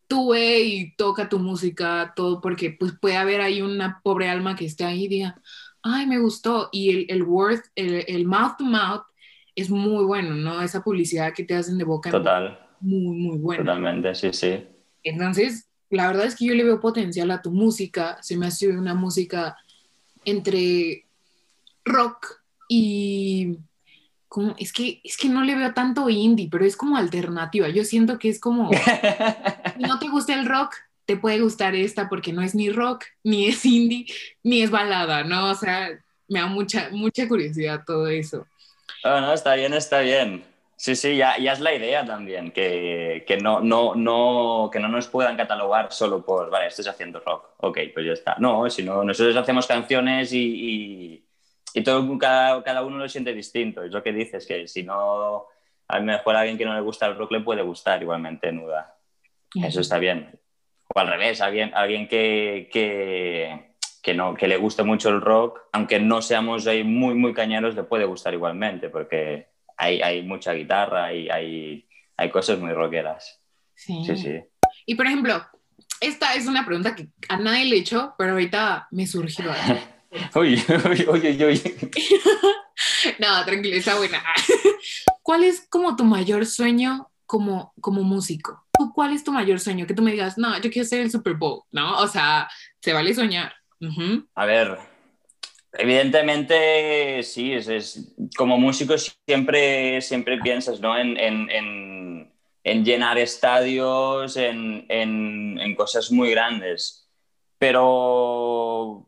tú 0.08 0.30
ve 0.30 0.60
y 0.60 0.94
toca 0.96 1.28
tu 1.28 1.38
música, 1.38 2.12
todo, 2.14 2.40
porque 2.40 2.70
pues 2.70 2.92
puede 3.00 3.16
haber 3.16 3.40
ahí 3.40 3.62
una 3.62 4.00
pobre 4.02 4.28
alma 4.28 4.56
que 4.56 4.66
esté 4.66 4.84
ahí 4.84 5.04
y 5.04 5.08
diga, 5.08 5.40
ay, 5.82 6.06
me 6.06 6.18
gustó, 6.18 6.68
y 6.72 6.90
el, 6.90 7.06
el 7.08 7.22
word, 7.22 7.60
el, 7.74 8.04
el 8.08 8.24
mouth 8.26 8.56
to 8.58 8.64
mouth 8.64 9.02
es 9.54 9.70
muy 9.70 10.04
bueno, 10.04 10.34
¿no? 10.34 10.60
Esa 10.62 10.82
publicidad 10.82 11.32
que 11.32 11.44
te 11.44 11.54
hacen 11.54 11.78
de 11.78 11.84
boca 11.84 12.10
en 12.10 12.12
boca, 12.12 12.24
Total, 12.24 12.58
muy, 12.80 13.16
muy 13.16 13.38
buena. 13.38 13.64
totalmente, 13.64 14.14
sí, 14.14 14.32
sí. 14.32 14.64
Entonces, 15.02 15.68
la 15.90 16.08
verdad 16.08 16.26
es 16.26 16.34
que 16.36 16.46
yo 16.46 16.54
le 16.54 16.64
veo 16.64 16.80
potencial 16.80 17.30
a 17.30 17.40
tu 17.40 17.50
música. 17.52 18.18
Se 18.20 18.36
me 18.36 18.46
hace 18.46 18.68
una 18.68 18.94
música 18.94 19.56
entre 20.24 21.06
rock 21.84 22.26
y... 22.68 23.58
Como, 24.28 24.54
es, 24.58 24.72
que, 24.72 25.00
es 25.04 25.16
que 25.16 25.28
no 25.28 25.42
le 25.42 25.54
veo 25.54 25.72
tanto 25.72 26.08
indie, 26.08 26.48
pero 26.50 26.64
es 26.64 26.76
como 26.76 26.96
alternativa. 26.96 27.68
Yo 27.68 27.84
siento 27.84 28.18
que 28.18 28.28
es 28.28 28.40
como, 28.40 28.70
si 28.72 29.82
no 29.82 29.98
te 29.98 30.08
gusta 30.08 30.34
el 30.34 30.46
rock, 30.46 30.74
te 31.04 31.16
puede 31.16 31.40
gustar 31.40 31.74
esta 31.74 32.08
porque 32.08 32.32
no 32.32 32.42
es 32.42 32.54
ni 32.54 32.70
rock, 32.70 33.04
ni 33.22 33.46
es 33.46 33.64
indie, 33.64 34.06
ni 34.42 34.62
es 34.62 34.70
balada, 34.70 35.24
¿no? 35.24 35.50
O 35.50 35.54
sea, 35.54 35.90
me 36.28 36.40
da 36.40 36.46
mucha, 36.46 36.88
mucha 36.90 37.28
curiosidad 37.28 37.84
todo 37.86 38.08
eso. 38.08 38.46
No, 39.04 39.20
no, 39.20 39.32
está 39.32 39.54
bien, 39.54 39.72
está 39.72 40.00
bien. 40.00 40.44
Sí, 40.78 40.94
sí, 40.94 41.16
ya, 41.16 41.38
ya 41.38 41.52
es 41.52 41.60
la 41.60 41.74
idea 41.74 42.04
también, 42.04 42.50
que, 42.50 43.24
que 43.26 43.38
no, 43.38 43.60
no, 43.60 43.94
no, 43.94 44.68
que 44.70 44.78
no 44.78 44.88
nos 44.88 45.08
puedan 45.08 45.36
catalogar 45.36 45.90
solo 45.90 46.22
por, 46.22 46.50
vale, 46.50 46.66
estás 46.66 46.86
haciendo 46.86 47.18
rock, 47.20 47.48
ok, 47.58 47.78
pues 47.94 48.04
ya 48.04 48.12
está. 48.12 48.36
No, 48.38 48.68
sino 48.68 49.02
nosotros 49.02 49.34
hacemos 49.36 49.66
canciones 49.66 50.34
y, 50.34 50.38
y, 50.38 51.25
y 51.76 51.82
todo, 51.82 52.16
cada, 52.16 52.62
cada 52.64 52.82
uno 52.82 52.96
lo 52.96 53.06
siente 53.06 53.34
distinto. 53.34 53.82
Es 53.82 53.92
lo 53.92 54.02
que 54.02 54.10
dices, 54.10 54.46
que 54.46 54.66
si 54.66 54.82
no, 54.82 55.44
a 55.86 55.98
lo 55.98 56.04
mejor 56.06 56.34
a 56.34 56.40
alguien 56.40 56.56
que 56.56 56.64
no 56.64 56.72
le 56.72 56.80
gusta 56.80 57.04
el 57.04 57.18
rock 57.18 57.32
le 57.32 57.40
puede 57.40 57.60
gustar 57.60 58.00
igualmente 58.00 58.50
Nuda. 58.50 58.96
Eso 59.62 59.82
está 59.82 59.98
bien. 59.98 60.40
O 60.94 60.98
al 60.98 61.08
revés, 61.08 61.42
alguien, 61.42 61.72
alguien 61.74 62.08
que, 62.08 62.70
que, 62.72 63.74
que, 64.02 64.14
no, 64.14 64.34
que 64.34 64.48
le 64.48 64.56
guste 64.56 64.84
mucho 64.84 65.10
el 65.10 65.20
rock, 65.20 65.64
aunque 65.72 66.00
no 66.00 66.22
seamos 66.22 66.66
ahí 66.66 66.82
muy, 66.82 67.14
muy 67.14 67.34
cañeros, 67.34 67.74
le 67.74 67.82
puede 67.82 68.06
gustar 68.06 68.32
igualmente, 68.32 68.88
porque 68.88 69.48
hay, 69.76 70.00
hay 70.00 70.22
mucha 70.22 70.54
guitarra 70.54 71.12
y 71.12 71.28
hay, 71.28 71.86
hay 72.16 72.30
cosas 72.30 72.58
muy 72.58 72.72
rockeras. 72.72 73.42
Sí. 73.74 74.02
Sí, 74.06 74.16
sí. 74.16 74.40
Y 74.86 74.94
por 74.94 75.04
ejemplo, 75.04 75.44
esta 76.00 76.34
es 76.36 76.46
una 76.46 76.64
pregunta 76.64 76.94
que 76.94 77.08
a 77.28 77.36
nadie 77.36 77.66
le 77.66 77.76
he 77.76 77.80
hecho, 77.80 78.14
pero 78.16 78.32
ahorita 78.32 78.88
me 78.92 79.06
surgió. 79.06 79.44
Uy, 80.34 80.62
uy, 80.68 81.06
uy, 81.08 81.28
uy, 81.28 81.44
uy. 81.44 81.62
no, 83.18 83.44
tranquilo, 83.44 83.76
está 83.76 83.96
buena. 83.96 84.22
¿Cuál 85.22 85.44
es 85.44 85.66
como 85.68 85.96
tu 85.96 86.04
mayor 86.04 86.46
sueño 86.46 87.08
como, 87.26 87.72
como 87.80 88.02
músico? 88.02 88.64
¿Tú 88.78 88.92
cuál 88.94 89.12
es 89.12 89.24
tu 89.24 89.32
mayor 89.32 89.58
sueño? 89.60 89.86
Que 89.86 89.94
tú 89.94 90.02
me 90.02 90.12
digas, 90.12 90.38
no, 90.38 90.54
yo 90.60 90.70
quiero 90.70 90.86
ser 90.86 91.00
el 91.00 91.10
Super 91.10 91.34
Bowl, 91.34 91.62
¿no? 91.72 91.98
O 91.98 92.06
sea, 92.06 92.48
se 92.80 92.92
vale 92.92 93.14
soñar. 93.14 93.52
Ujú. 93.80 94.26
A 94.34 94.46
ver, 94.46 94.78
evidentemente 95.72 97.22
sí, 97.22 97.52
es, 97.52 97.68
es- 97.68 98.12
como 98.36 98.58
músico 98.58 98.94
siempre, 99.26 100.00
siempre 100.02 100.38
piensas 100.38 100.80
¿no? 100.80 100.96
en, 100.98 101.16
en- 101.16 101.50
en- 101.50 102.32
en 102.64 102.84
llenar 102.84 103.16
estadios, 103.18 104.36
en, 104.36 104.86
en, 104.88 105.58
en, 105.60 105.74
cosas 105.76 106.10
muy 106.10 106.30
grandes. 106.32 107.08
Pero 107.58 109.06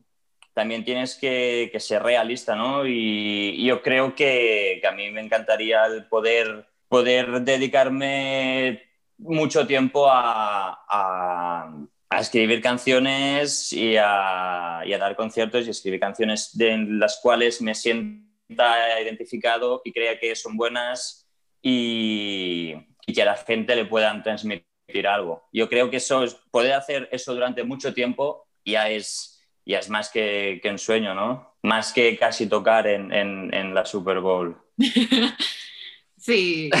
también 0.59 0.83
tienes 0.83 1.15
que, 1.15 1.69
que 1.71 1.79
ser 1.79 2.03
realista, 2.03 2.53
¿no? 2.53 2.85
Y, 2.85 3.63
yo 3.63 3.81
creo 3.81 4.13
que, 4.13 4.79
que, 4.81 4.87
a 4.87 4.91
mí 4.91 5.09
me 5.09 5.21
encantaría 5.21 5.85
el 5.85 6.05
poder, 6.07 6.67
poder 6.89 7.43
dedicarme 7.43 8.83
mucho 9.17 9.65
tiempo 9.65 10.09
a, 10.09 10.83
a, 10.85 11.73
a 12.09 12.19
escribir 12.19 12.61
canciones 12.61 13.71
y 13.71 13.95
a, 13.95 14.81
y 14.85 14.91
a, 14.91 14.97
dar 14.97 15.15
conciertos 15.15 15.65
y 15.65 15.69
escribir 15.69 16.01
canciones 16.01 16.49
de 16.57 16.77
las 16.77 17.21
cuales 17.21 17.61
me 17.61 17.73
sienta 17.73 19.01
identificado 19.01 19.81
y 19.85 19.93
crea 19.93 20.19
que 20.19 20.35
son 20.35 20.57
buenas 20.57 21.25
y, 21.61 22.73
y 23.07 23.13
que 23.13 23.21
a 23.21 23.25
la 23.27 23.37
gente 23.37 23.77
le 23.77 23.85
puedan 23.85 24.23
transmitir 24.23 25.07
algo. 25.07 25.47
Yo 25.53 25.69
creo 25.69 25.89
que 25.89 25.97
eso 25.97 26.25
es, 26.25 26.35
poder 26.51 26.73
hacer 26.73 27.07
eso 27.13 27.33
durante 27.33 27.63
mucho 27.63 27.93
tiempo 27.93 28.45
ya 28.65 28.89
es, 28.89 29.28
ya 29.69 29.79
es 29.79 29.89
más 29.89 30.09
que, 30.09 30.59
que 30.63 30.69
un 30.69 30.79
sueño, 30.79 31.13
¿no? 31.13 31.53
Más 31.61 31.93
que 31.93 32.17
casi 32.17 32.47
tocar 32.47 32.87
en, 32.87 33.13
en, 33.13 33.53
en 33.53 33.75
la 33.75 33.85
Super 33.85 34.19
Bowl. 34.19 34.57
sí, 36.17 36.71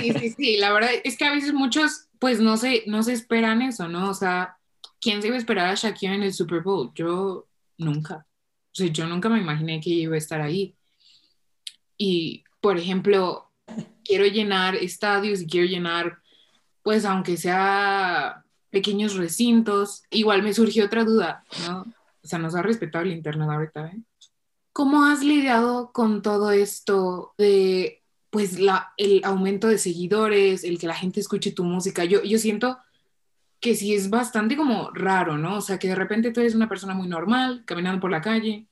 sí, 0.00 0.12
sí, 0.18 0.30
sí, 0.30 0.56
la 0.56 0.72
verdad 0.72 0.90
es 1.04 1.18
que 1.18 1.26
a 1.26 1.32
veces 1.32 1.52
muchos 1.52 2.08
pues 2.18 2.40
no 2.40 2.56
se, 2.56 2.84
no 2.86 3.02
se 3.02 3.12
esperan 3.12 3.60
eso, 3.60 3.88
¿no? 3.88 4.08
O 4.08 4.14
sea, 4.14 4.56
¿quién 5.02 5.20
se 5.20 5.28
iba 5.28 5.36
a 5.36 5.38
esperar 5.38 5.68
a 5.68 5.74
Shakira 5.74 6.14
en 6.14 6.22
el 6.22 6.32
Super 6.32 6.62
Bowl? 6.62 6.92
Yo 6.94 7.46
nunca. 7.76 8.26
O 8.72 8.74
sea, 8.74 8.86
yo 8.86 9.06
nunca 9.06 9.28
me 9.28 9.40
imaginé 9.40 9.78
que 9.82 9.90
iba 9.90 10.14
a 10.14 10.18
estar 10.18 10.40
ahí. 10.40 10.74
Y, 11.98 12.44
por 12.62 12.78
ejemplo, 12.78 13.52
quiero 14.02 14.24
llenar 14.24 14.76
estadios 14.76 15.42
y 15.42 15.46
quiero 15.46 15.66
llenar, 15.66 16.20
pues 16.82 17.04
aunque 17.04 17.36
sea 17.36 18.44
pequeños 18.70 19.14
recintos, 19.14 20.04
igual 20.08 20.42
me 20.42 20.54
surgió 20.54 20.86
otra 20.86 21.04
duda, 21.04 21.44
¿no? 21.68 21.84
O 22.24 22.26
sea, 22.26 22.38
nos 22.38 22.54
ha 22.54 22.62
respetado 22.62 23.04
el 23.04 23.12
Internet 23.12 23.48
ahorita, 23.50 23.86
¿eh? 23.88 23.98
¿Cómo 24.72 25.04
has 25.04 25.22
lidiado 25.22 25.92
con 25.92 26.22
todo 26.22 26.50
esto 26.50 27.34
de, 27.38 28.02
pues, 28.30 28.58
la, 28.58 28.92
el 28.96 29.20
aumento 29.24 29.68
de 29.68 29.78
seguidores, 29.78 30.64
el 30.64 30.78
que 30.78 30.88
la 30.88 30.96
gente 30.96 31.20
escuche 31.20 31.52
tu 31.52 31.62
música? 31.62 32.04
Yo, 32.04 32.22
yo 32.24 32.38
siento 32.38 32.78
que 33.60 33.76
sí 33.76 33.94
es 33.94 34.10
bastante 34.10 34.56
como 34.56 34.90
raro, 34.92 35.38
¿no? 35.38 35.58
O 35.58 35.60
sea, 35.60 35.78
que 35.78 35.88
de 35.88 35.94
repente 35.94 36.32
tú 36.32 36.40
eres 36.40 36.54
una 36.54 36.68
persona 36.68 36.94
muy 36.94 37.06
normal, 37.06 37.62
caminando 37.66 38.00
por 38.00 38.10
la 38.10 38.20
calle, 38.20 38.66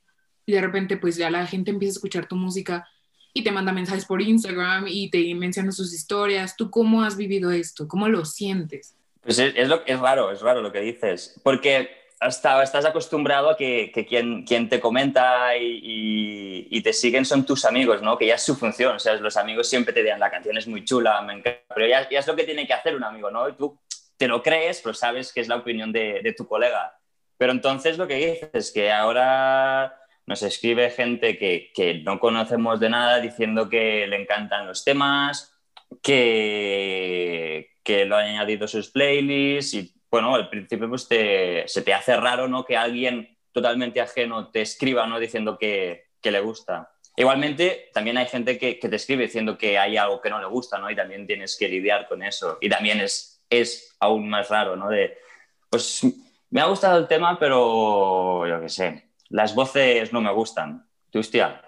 y 0.45 0.53
de 0.53 0.61
repente 0.61 0.97
pues 0.97 1.17
ya 1.17 1.31
la 1.31 1.47
gente 1.47 1.71
empieza 1.71 1.93
a 1.93 1.99
escuchar 1.99 2.27
tu 2.27 2.37
música 2.37 2.89
y 3.33 3.45
te 3.45 3.53
manda 3.53 3.73
mensajes 3.73 4.05
por 4.05 4.21
Instagram 4.21 4.87
y 4.89 5.09
te 5.11 5.35
menciona 5.35 5.73
sus 5.73 5.95
historias. 5.95 6.57
¿Tú 6.57 6.71
cómo 6.71 7.03
has 7.03 7.17
vivido 7.17 7.51
esto? 7.51 7.87
¿Cómo 7.87 8.09
lo 8.09 8.25
sientes? 8.25 8.97
Pues 9.21 9.39
es, 9.39 9.55
es, 9.57 9.69
lo, 9.69 9.87
es 9.87 10.01
raro, 10.01 10.33
es 10.33 10.41
raro 10.41 10.61
lo 10.61 10.73
que 10.73 10.81
dices, 10.81 11.41
porque 11.45 12.02
hasta 12.23 12.63
estás 12.63 12.85
acostumbrado 12.85 13.51
a 13.51 13.57
que, 13.57 13.91
quien, 14.09 14.69
te 14.69 14.81
comenta 14.81 15.57
y, 15.57 16.69
y, 16.71 16.81
te 16.81 16.93
siguen 16.93 17.25
son 17.25 17.45
tus 17.45 17.65
amigos, 17.65 18.01
¿no? 18.01 18.17
Que 18.17 18.27
ya 18.27 18.37
es 18.37 18.43
su 18.43 18.55
función, 18.55 18.95
o 18.95 18.99
sea, 19.01 19.15
los 19.17 19.37
amigos 19.37 19.69
siempre 19.69 19.93
te 19.93 20.05
dirán, 20.05 20.21
la 20.21 20.31
canción 20.31 20.57
es 20.57 20.69
muy 20.69 20.85
chula, 20.85 21.21
me 21.23 21.33
encanta, 21.33 21.61
pero 21.75 21.87
ya, 21.89 22.03
es 22.03 22.27
lo 22.29 22.37
que 22.37 22.45
tiene 22.45 22.67
que 22.67 22.75
hacer 22.75 22.95
un 22.95 23.03
amigo, 23.03 23.31
¿no? 23.31 23.49
Y 23.49 23.55
tú 23.55 23.77
te 24.17 24.29
lo 24.29 24.41
crees, 24.41 24.81
pero 24.83 24.95
sabes 24.95 25.33
que 25.33 25.41
es 25.41 25.49
la 25.49 25.57
opinión 25.57 25.91
de, 25.91 26.35
tu 26.37 26.47
colega. 26.47 26.97
Pero 27.37 27.51
entonces 27.51 27.99
lo 27.99 28.07
que 28.07 28.15
dices 28.15 28.51
es 28.53 28.71
que 28.71 28.93
ahora 28.93 29.97
nos 30.27 30.45
escribe 30.45 30.91
gente 30.91 31.37
que, 31.37 32.03
no 32.05 32.21
conocemos 32.21 32.79
de 32.79 32.89
nada 32.89 33.19
diciendo 33.19 33.69
que 33.69 34.07
le 34.07 34.23
encantan 34.23 34.69
los 34.69 34.85
temas, 34.85 35.53
que, 36.01 37.73
que 37.83 38.05
lo 38.05 38.17
han 38.17 38.27
añadido 38.27 38.69
sus 38.69 38.91
playlists 38.91 39.75
y 39.75 40.02
bueno, 40.13 40.35
al 40.35 40.51
principio 40.51 40.91
pues 40.91 41.09
te, 41.09 41.67
se 41.67 41.81
te 41.81 41.95
hace 41.95 42.15
raro 42.17 42.47
¿no? 42.47 42.67
que 42.67 42.77
alguien 42.77 43.35
totalmente 43.51 43.99
ajeno 43.99 44.51
te 44.51 44.61
escriba 44.61 45.07
¿no? 45.07 45.19
diciendo 45.19 45.57
que, 45.59 46.11
le 46.23 46.41
gusta. 46.41 46.93
Igualmente, 47.17 47.91
también 47.93 48.19
hay 48.19 48.27
gente 48.27 48.59
que, 48.59 48.75
te 48.75 48.95
escribe 48.95 49.25
diciendo 49.25 49.57
que 49.57 49.79
hay 49.79 49.97
algo 49.97 50.21
que 50.21 50.31
no 50.31 50.39
le 50.39 50.47
gusta, 50.47 50.79
¿no? 50.79 50.89
Y 50.89 50.95
también 50.95 51.27
tienes 51.27 51.57
que 51.59 51.69
lidiar 51.69 52.07
con 52.07 52.23
eso. 52.23 52.59
Y 52.61 52.69
también 52.69 53.01
es, 53.01 53.45
es 53.51 53.97
aún 53.99 54.29
más 54.29 54.49
raro, 54.49 54.77
¿no? 54.77 54.89
De, 54.89 55.19
pues 55.69 56.07
me 56.51 56.61
ha 56.61 56.67
gustado 56.67 56.99
el 56.99 57.09
tema, 57.09 57.39
pero 57.39 58.47
yo 58.47 58.61
qué 58.61 58.69
sé, 58.69 59.11
las 59.31 59.55
voces 59.55 60.13
no 60.13 60.21
me 60.21 60.33
gustan. 60.33 60.87
Tú, 61.11 61.19
hostia, 61.19 61.61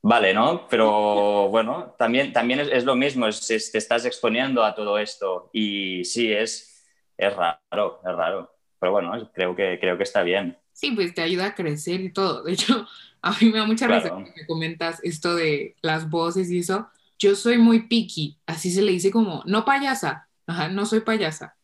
vale, 0.00 0.32
¿no? 0.32 0.66
Pero 0.68 1.48
bueno, 1.50 1.94
también, 1.98 2.32
también 2.32 2.60
es, 2.60 2.68
es 2.68 2.84
lo 2.84 2.96
mismo, 2.96 3.26
es, 3.26 3.50
es, 3.50 3.70
te 3.70 3.78
estás 3.78 4.06
exponiendo 4.06 4.64
a 4.64 4.74
todo 4.74 4.98
esto 4.98 5.50
y 5.52 6.04
sí, 6.04 6.32
es, 6.32 6.73
es 7.16 7.34
raro, 7.34 8.00
es 8.04 8.14
raro. 8.14 8.50
Pero 8.78 8.92
bueno, 8.92 9.30
creo 9.32 9.56
que, 9.56 9.78
creo 9.80 9.96
que 9.96 10.02
está 10.02 10.22
bien. 10.22 10.58
Sí, 10.72 10.90
pues 10.92 11.14
te 11.14 11.22
ayuda 11.22 11.46
a 11.46 11.54
crecer 11.54 12.00
y 12.00 12.12
todo. 12.12 12.42
De 12.42 12.52
hecho, 12.52 12.86
a 13.22 13.32
mí 13.40 13.50
me 13.50 13.58
da 13.58 13.66
mucha 13.66 13.86
risa 13.86 14.08
claro. 14.08 14.24
que 14.24 14.32
me 14.40 14.46
comentas 14.46 15.00
esto 15.02 15.34
de 15.34 15.76
las 15.82 16.10
voces 16.10 16.50
y 16.50 16.58
eso. 16.58 16.88
Yo 17.18 17.34
soy 17.36 17.58
muy 17.58 17.86
picky, 17.86 18.38
así 18.46 18.70
se 18.70 18.82
le 18.82 18.92
dice 18.92 19.10
como, 19.10 19.42
no 19.46 19.64
payasa, 19.64 20.28
Ajá, 20.46 20.68
no 20.68 20.84
soy 20.84 21.00
payasa 21.00 21.56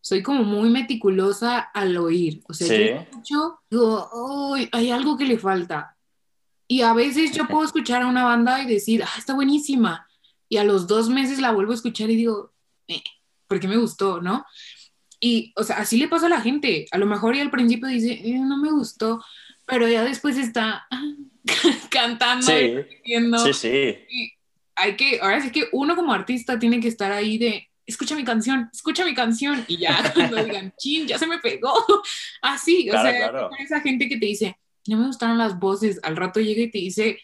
soy 0.00 0.22
como 0.22 0.44
muy 0.44 0.70
meticulosa 0.70 1.58
al 1.58 1.96
oír. 1.96 2.42
O 2.48 2.54
sea, 2.54 2.66
sí. 2.66 2.88
yo 2.88 2.94
escucho, 2.96 3.60
digo, 3.70 4.54
hay 4.72 4.90
algo 4.90 5.16
que 5.16 5.26
le 5.26 5.38
falta. 5.38 5.96
Y 6.66 6.82
a 6.82 6.92
veces 6.94 7.32
yo 7.32 7.46
puedo 7.46 7.64
escuchar 7.66 8.02
a 8.02 8.06
una 8.06 8.24
banda 8.24 8.62
y 8.62 8.66
decir, 8.66 9.02
ah, 9.04 9.18
está 9.18 9.34
buenísima. 9.34 10.06
Y 10.48 10.56
a 10.56 10.64
los 10.64 10.86
dos 10.86 11.08
meses 11.08 11.38
la 11.38 11.52
vuelvo 11.52 11.72
a 11.72 11.74
escuchar 11.74 12.10
y 12.10 12.16
digo, 12.16 12.52
eh, 12.88 13.02
¿por 13.46 13.60
qué 13.60 13.68
me 13.68 13.76
gustó, 13.76 14.20
no? 14.20 14.44
Y, 15.20 15.52
o 15.56 15.62
sea, 15.62 15.76
así 15.76 15.98
le 15.98 16.08
pasa 16.08 16.26
a 16.26 16.30
la 16.30 16.40
gente. 16.40 16.86
A 16.90 16.98
lo 16.98 17.06
mejor 17.06 17.36
y 17.36 17.40
al 17.40 17.50
principio 17.50 17.88
dice, 17.88 18.12
eh, 18.12 18.38
no 18.38 18.56
me 18.56 18.70
gustó, 18.70 19.22
pero 19.66 19.86
ya 19.86 20.02
después 20.02 20.38
está 20.38 20.86
cantando, 21.90 22.46
sí. 22.46 22.74
Diciendo, 23.02 23.38
sí, 23.38 23.52
sí. 23.52 23.96
Y 24.08 24.32
hay 24.74 24.96
que, 24.96 25.20
ahora 25.20 25.40
sí 25.40 25.50
que 25.52 25.68
uno 25.72 25.94
como 25.94 26.12
artista 26.12 26.58
tiene 26.58 26.80
que 26.80 26.88
estar 26.88 27.12
ahí 27.12 27.36
de, 27.36 27.68
escucha 27.86 28.16
mi 28.16 28.24
canción, 28.24 28.70
escucha 28.72 29.04
mi 29.04 29.14
canción, 29.14 29.64
y 29.68 29.76
ya 29.76 30.10
cuando 30.14 30.42
digan, 30.42 30.72
chin, 30.78 31.06
ya 31.06 31.18
se 31.18 31.26
me 31.26 31.38
pegó. 31.38 31.74
Así, 32.42 32.86
claro, 32.88 33.08
o 33.08 33.12
sea, 33.12 33.30
claro. 33.30 33.50
esa 33.58 33.80
gente 33.80 34.08
que 34.08 34.16
te 34.16 34.26
dice, 34.26 34.56
no 34.86 34.96
me 34.96 35.06
gustaron 35.06 35.36
las 35.36 35.58
voces, 35.58 36.00
al 36.02 36.16
rato 36.16 36.40
llega 36.40 36.62
y 36.62 36.70
te 36.70 36.78
dice, 36.78 37.20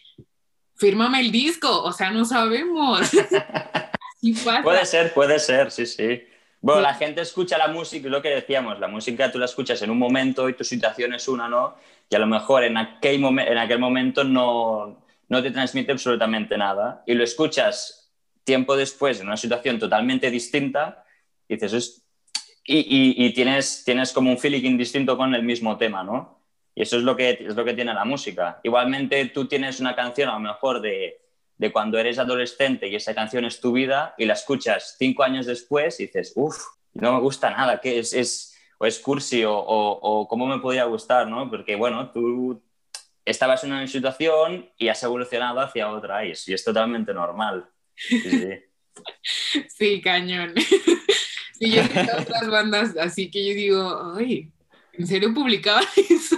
fírmame 0.74 1.20
el 1.20 1.32
disco, 1.32 1.82
o 1.82 1.92
sea, 1.92 2.10
no 2.10 2.24
sabemos. 2.24 3.00
Así 3.00 4.32
pasa. 4.44 4.62
Puede 4.62 4.84
ser, 4.84 5.14
puede 5.14 5.38
ser, 5.38 5.70
sí, 5.70 5.86
sí. 5.86 6.22
Bueno, 6.66 6.80
la 6.80 6.94
gente 6.94 7.20
escucha 7.20 7.56
la 7.58 7.68
música, 7.68 8.08
lo 8.08 8.20
que 8.20 8.28
decíamos, 8.28 8.80
la 8.80 8.88
música 8.88 9.30
tú 9.30 9.38
la 9.38 9.44
escuchas 9.44 9.80
en 9.82 9.90
un 9.90 10.00
momento 10.00 10.48
y 10.48 10.54
tu 10.54 10.64
situación 10.64 11.14
es 11.14 11.28
una, 11.28 11.48
¿no? 11.48 11.76
Y 12.10 12.16
a 12.16 12.18
lo 12.18 12.26
mejor 12.26 12.64
en 12.64 12.76
aquel, 12.76 13.20
momen 13.20 13.46
en 13.46 13.56
aquel 13.56 13.78
momento 13.78 14.24
no, 14.24 15.00
no 15.28 15.42
te 15.44 15.52
transmite 15.52 15.92
absolutamente 15.92 16.58
nada. 16.58 17.04
Y 17.06 17.14
lo 17.14 17.22
escuchas 17.22 18.12
tiempo 18.42 18.76
después, 18.76 19.20
en 19.20 19.28
una 19.28 19.36
situación 19.36 19.78
totalmente 19.78 20.28
distinta, 20.28 21.04
dices, 21.48 22.04
y, 22.64 22.78
y, 22.78 23.26
y, 23.26 23.32
tienes, 23.32 23.84
tienes 23.84 24.12
como 24.12 24.32
un 24.32 24.36
feeling 24.36 24.76
distinto 24.76 25.16
con 25.16 25.36
el 25.36 25.44
mismo 25.44 25.76
tema, 25.76 26.02
¿no? 26.02 26.40
Y 26.74 26.82
eso 26.82 26.96
es 26.96 27.04
lo 27.04 27.14
que, 27.14 27.46
es 27.46 27.54
lo 27.54 27.64
que 27.64 27.74
tiene 27.74 27.94
la 27.94 28.04
música. 28.04 28.58
Igualmente 28.64 29.24
tú 29.26 29.46
tienes 29.46 29.78
una 29.78 29.94
canción 29.94 30.30
a 30.30 30.32
lo 30.32 30.40
mejor 30.40 30.80
de, 30.80 31.25
de 31.58 31.72
cuando 31.72 31.98
eres 31.98 32.18
adolescente 32.18 32.88
y 32.88 32.96
esa 32.96 33.14
canción 33.14 33.44
es 33.44 33.60
tu 33.60 33.72
vida 33.72 34.14
y 34.18 34.26
la 34.26 34.34
escuchas 34.34 34.96
cinco 34.98 35.22
años 35.22 35.46
después 35.46 35.98
y 36.00 36.06
dices, 36.06 36.32
uff, 36.36 36.58
no 36.92 37.12
me 37.12 37.20
gusta 37.20 37.50
nada, 37.50 37.80
que 37.80 37.98
es, 37.98 38.12
es, 38.12 38.58
o 38.78 38.86
es 38.86 38.98
cursi 38.98 39.44
o, 39.44 39.54
o, 39.54 39.98
o 40.00 40.28
cómo 40.28 40.46
me 40.46 40.58
podía 40.58 40.84
gustar, 40.84 41.28
¿no? 41.28 41.48
Porque 41.50 41.76
bueno, 41.76 42.10
tú 42.12 42.62
estabas 43.24 43.64
en 43.64 43.72
una 43.72 43.86
situación 43.86 44.70
y 44.78 44.88
has 44.88 45.02
evolucionado 45.02 45.60
hacia 45.60 45.90
otra 45.90 46.24
y 46.24 46.30
es, 46.30 46.48
y 46.48 46.54
es 46.54 46.64
totalmente 46.64 47.12
normal. 47.12 47.68
Sí, 47.94 48.52
sí 49.68 50.00
cañón. 50.04 50.54
Sí, 51.58 51.70
yo 51.70 51.80
he 51.80 52.20
otras 52.20 52.48
bandas, 52.48 52.96
así 52.98 53.30
que 53.30 53.48
yo 53.48 53.54
digo, 53.54 54.14
ay, 54.14 54.52
¿en 54.92 55.06
serio 55.06 55.32
publicaba 55.32 55.80
eso? 55.96 56.36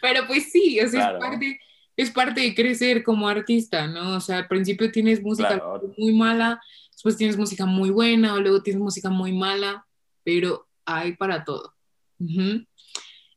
Pero 0.00 0.28
pues 0.28 0.52
sí, 0.52 0.78
o 0.80 0.88
sea, 0.88 1.00
claro. 1.00 1.18
es, 1.18 1.24
parte, 1.24 1.60
es 2.02 2.10
parte 2.10 2.40
de 2.40 2.54
crecer 2.54 3.02
como 3.02 3.28
artista, 3.28 3.86
¿no? 3.86 4.16
O 4.16 4.20
sea, 4.20 4.38
al 4.38 4.48
principio 4.48 4.90
tienes 4.90 5.22
música 5.22 5.58
claro. 5.58 5.94
muy 5.96 6.12
mala, 6.12 6.60
después 6.90 7.16
tienes 7.16 7.36
música 7.36 7.66
muy 7.66 7.90
buena, 7.90 8.34
o 8.34 8.40
luego 8.40 8.62
tienes 8.62 8.82
música 8.82 9.10
muy 9.10 9.32
mala, 9.32 9.86
pero 10.24 10.68
hay 10.84 11.16
para 11.16 11.44
todo. 11.44 11.74
Uh 12.18 12.26
-huh. 12.26 12.66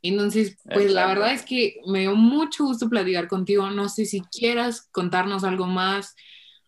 Entonces, 0.01 0.57
pues 0.63 0.87
Exacto. 0.87 0.93
la 0.93 1.07
verdad 1.07 1.33
es 1.33 1.43
que 1.43 1.81
me 1.87 2.01
dio 2.01 2.15
mucho 2.15 2.65
gusto 2.65 2.89
platicar 2.89 3.27
contigo. 3.27 3.69
No 3.71 3.89
sé 3.89 4.05
si 4.05 4.21
quieras 4.21 4.87
contarnos 4.91 5.43
algo 5.43 5.65
más, 5.65 6.15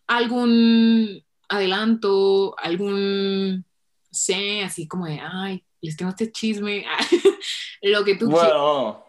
algún 0.08 1.22
adelanto, 1.48 2.58
algún, 2.58 3.64
sé, 4.10 4.62
así 4.62 4.88
como 4.88 5.06
de, 5.06 5.20
ay, 5.20 5.64
les 5.80 5.96
tengo 5.96 6.10
este 6.10 6.32
chisme, 6.32 6.84
lo 7.82 8.04
que 8.04 8.16
tú 8.16 8.28
bueno, 8.28 8.40
quieras. 8.40 9.07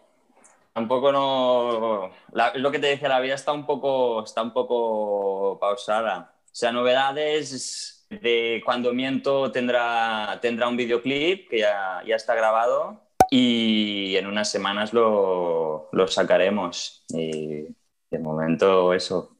Tampoco 0.80 1.12
no, 1.12 2.10
la, 2.32 2.54
lo 2.56 2.70
que 2.70 2.78
te 2.78 2.86
decía, 2.86 3.10
la 3.10 3.20
vida 3.20 3.34
está 3.34 3.52
un 3.52 3.66
poco, 3.66 4.24
está 4.24 4.42
un 4.42 4.52
poco 4.52 5.58
pausada. 5.60 6.34
O 6.46 6.54
sea, 6.54 6.72
novedades, 6.72 8.06
de 8.08 8.62
Cuando 8.64 8.94
Miento 8.94 9.52
tendrá, 9.52 10.38
tendrá 10.40 10.68
un 10.68 10.78
videoclip 10.78 11.50
que 11.50 11.58
ya, 11.58 12.02
ya 12.06 12.16
está 12.16 12.34
grabado 12.34 13.02
y 13.30 14.16
en 14.16 14.26
unas 14.26 14.50
semanas 14.50 14.94
lo, 14.94 15.90
lo 15.92 16.08
sacaremos. 16.08 17.04
Y 17.10 17.66
de 18.10 18.18
momento 18.18 18.94
eso. 18.94 19.36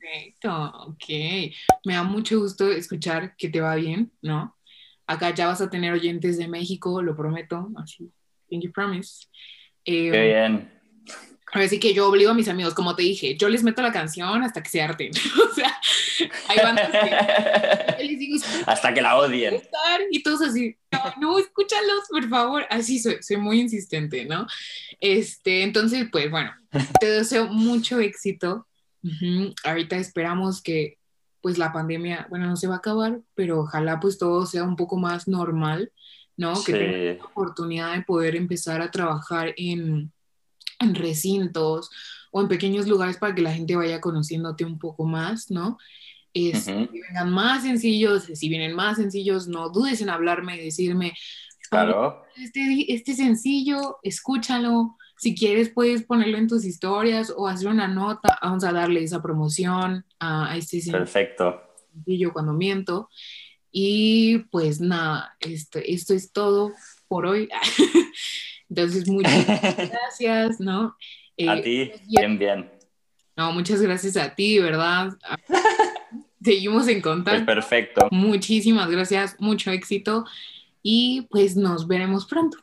Perfecto, 0.00 0.72
ok. 0.86 1.04
Me 1.86 1.94
da 1.94 2.02
mucho 2.02 2.38
gusto 2.40 2.70
escuchar 2.70 3.34
que 3.36 3.48
te 3.48 3.62
va 3.62 3.74
bien, 3.74 4.12
¿no? 4.20 4.54
Acá 5.06 5.34
ya 5.34 5.46
vas 5.46 5.62
a 5.62 5.70
tener 5.70 5.94
oyentes 5.94 6.36
de 6.36 6.46
México, 6.46 7.00
lo 7.00 7.16
prometo, 7.16 7.70
así, 7.82 8.12
you 8.50 8.70
promise. 8.70 9.26
Eh, 9.88 10.10
Qué 10.12 10.20
bien. 10.20 10.70
Así 11.52 11.80
que 11.80 11.94
yo 11.94 12.08
obligo 12.08 12.30
a 12.30 12.34
mis 12.34 12.48
amigos, 12.48 12.74
como 12.74 12.94
te 12.94 13.02
dije, 13.02 13.34
yo 13.38 13.48
les 13.48 13.62
meto 13.62 13.80
la 13.80 13.90
canción 13.90 14.42
hasta 14.42 14.62
que 14.62 14.68
se 14.68 14.82
harten. 14.82 15.10
o 15.50 15.54
sea, 15.54 15.74
hay 16.48 16.58
bandas 16.58 16.90
que 16.90 18.04
les 18.04 18.18
digo, 18.18 18.36
hasta 18.66 18.92
que 18.92 19.00
la 19.00 19.16
odien. 19.16 19.62
Y 20.10 20.22
todos 20.22 20.42
así, 20.42 20.76
no, 21.18 21.38
escúchalos, 21.38 22.04
por 22.10 22.28
favor. 22.28 22.66
Así 22.68 22.98
soy, 22.98 23.16
soy 23.22 23.38
muy 23.38 23.60
insistente, 23.60 24.26
¿no? 24.26 24.46
Este, 25.00 25.62
entonces, 25.62 26.06
pues 26.12 26.30
bueno, 26.30 26.52
te 27.00 27.06
deseo 27.10 27.46
mucho 27.46 27.98
éxito. 27.98 28.66
Ahorita 29.64 29.96
esperamos 29.96 30.60
que 30.60 30.98
pues 31.40 31.56
la 31.56 31.72
pandemia, 31.72 32.26
bueno, 32.28 32.46
no 32.46 32.56
se 32.56 32.66
va 32.66 32.74
a 32.74 32.78
acabar, 32.78 33.20
pero 33.34 33.60
ojalá 33.60 34.00
pues 34.00 34.18
todo 34.18 34.44
sea 34.44 34.64
un 34.64 34.76
poco 34.76 34.98
más 34.98 35.28
normal, 35.28 35.92
¿no? 36.38 36.54
Que 36.64 36.72
tengas 36.72 37.18
la 37.18 37.24
oportunidad 37.26 37.94
de 37.94 38.02
poder 38.02 38.34
empezar 38.34 38.80
a 38.80 38.90
trabajar 38.90 39.52
en 39.58 40.10
en 40.78 40.94
recintos 40.94 41.90
o 42.30 42.40
en 42.40 42.48
pequeños 42.48 42.86
lugares 42.86 43.16
para 43.16 43.34
que 43.34 43.42
la 43.42 43.52
gente 43.52 43.76
vaya 43.76 44.00
conociéndote 44.00 44.64
un 44.64 44.78
poco 44.78 45.04
más, 45.04 45.50
¿no? 45.50 45.78
Es, 46.34 46.64
Si 46.64 46.72
vengan 46.72 47.30
más 47.30 47.62
sencillos, 47.62 48.24
si 48.24 48.48
vienen 48.48 48.74
más 48.74 48.98
sencillos, 48.98 49.48
no 49.48 49.70
dudes 49.70 50.00
en 50.02 50.10
hablarme 50.10 50.56
y 50.56 50.64
decirme, 50.66 51.14
claro. 51.70 52.22
este, 52.36 52.92
este 52.92 53.14
sencillo, 53.14 53.96
escúchalo, 54.02 54.96
si 55.16 55.34
quieres 55.34 55.70
puedes 55.70 56.04
ponerlo 56.04 56.38
en 56.38 56.46
tus 56.46 56.64
historias 56.64 57.32
o 57.36 57.48
hacer 57.48 57.68
una 57.68 57.88
nota, 57.88 58.38
vamos 58.40 58.62
a 58.62 58.72
darle 58.72 59.02
esa 59.02 59.20
promoción 59.20 60.04
a, 60.20 60.56
este 60.56 60.80
Perfecto. 60.92 61.60
sencillo 61.92 62.32
cuando 62.32 62.52
miento. 62.52 63.08
Y 63.70 64.38
pues 64.50 64.80
nada, 64.80 65.36
esto, 65.40 65.78
esto 65.84 66.14
es 66.14 66.32
todo 66.32 66.72
por 67.08 67.26
hoy. 67.26 67.48
Entonces, 68.68 69.08
muchas 69.08 69.46
gracias, 69.90 70.60
¿no? 70.60 70.96
a 71.46 71.56
eh, 71.56 71.62
ti, 71.62 71.92
bien, 72.08 72.38
bien. 72.38 72.70
No, 73.36 73.52
muchas 73.52 73.80
gracias 73.80 74.16
a 74.16 74.34
ti, 74.34 74.58
¿verdad? 74.58 75.16
Seguimos 76.42 76.88
en 76.88 77.00
contacto. 77.00 77.44
Pues 77.44 77.56
perfecto. 77.56 78.08
Muchísimas 78.10 78.90
gracias, 78.90 79.36
mucho 79.38 79.70
éxito 79.70 80.24
y 80.82 81.22
pues 81.30 81.56
nos 81.56 81.86
veremos 81.86 82.26
pronto. 82.26 82.58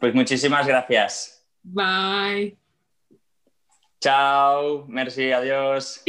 Pues 0.00 0.14
muchísimas 0.14 0.66
gracias. 0.66 1.46
Bye. 1.62 2.56
Chao, 4.00 4.86
merci, 4.88 5.30
adiós. 5.30 6.02